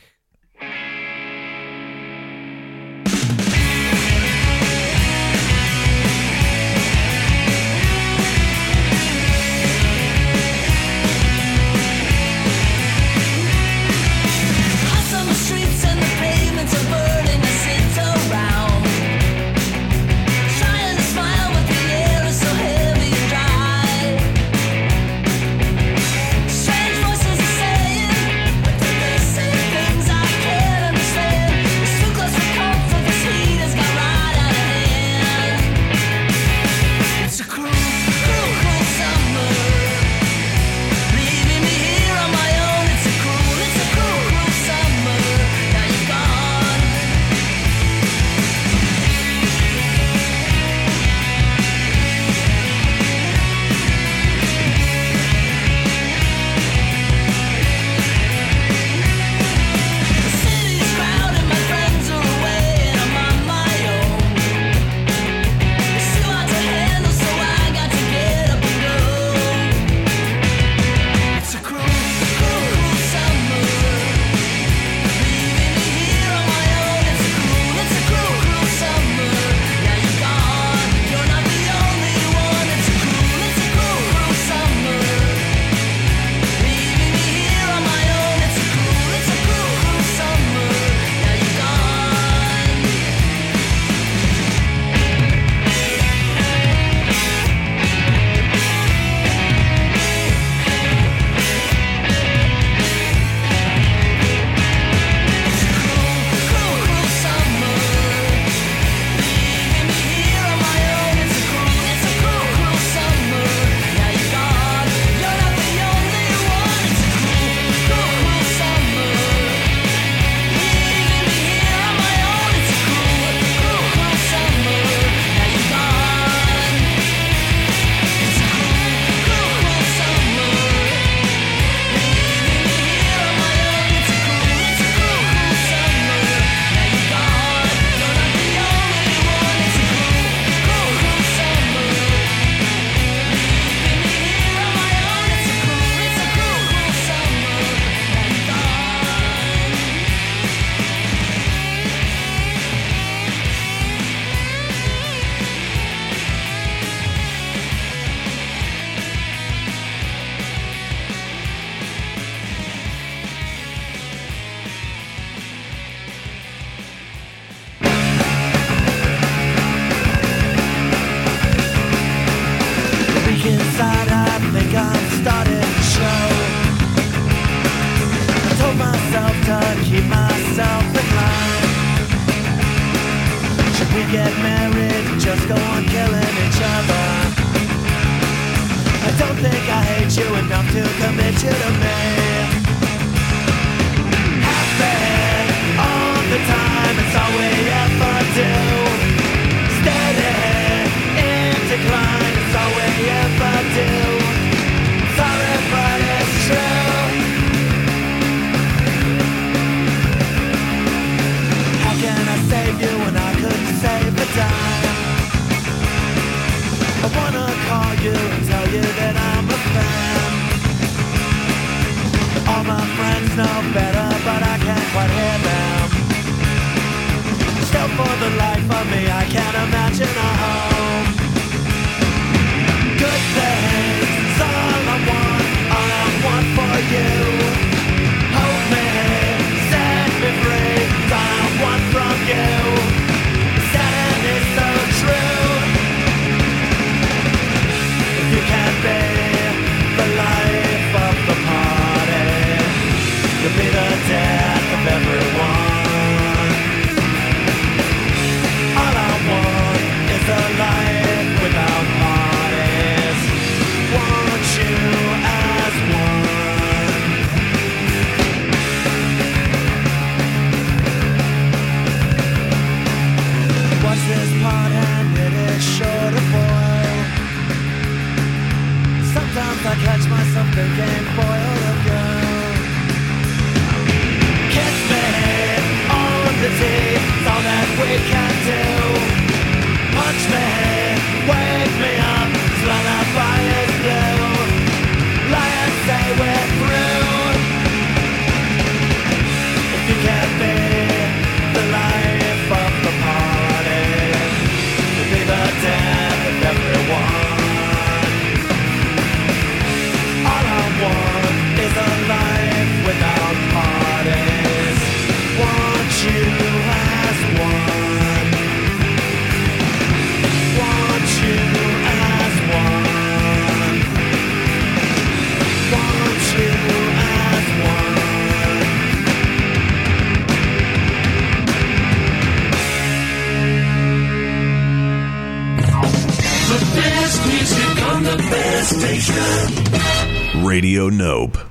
Radio 340.79 340.89
Nope. 340.95 341.48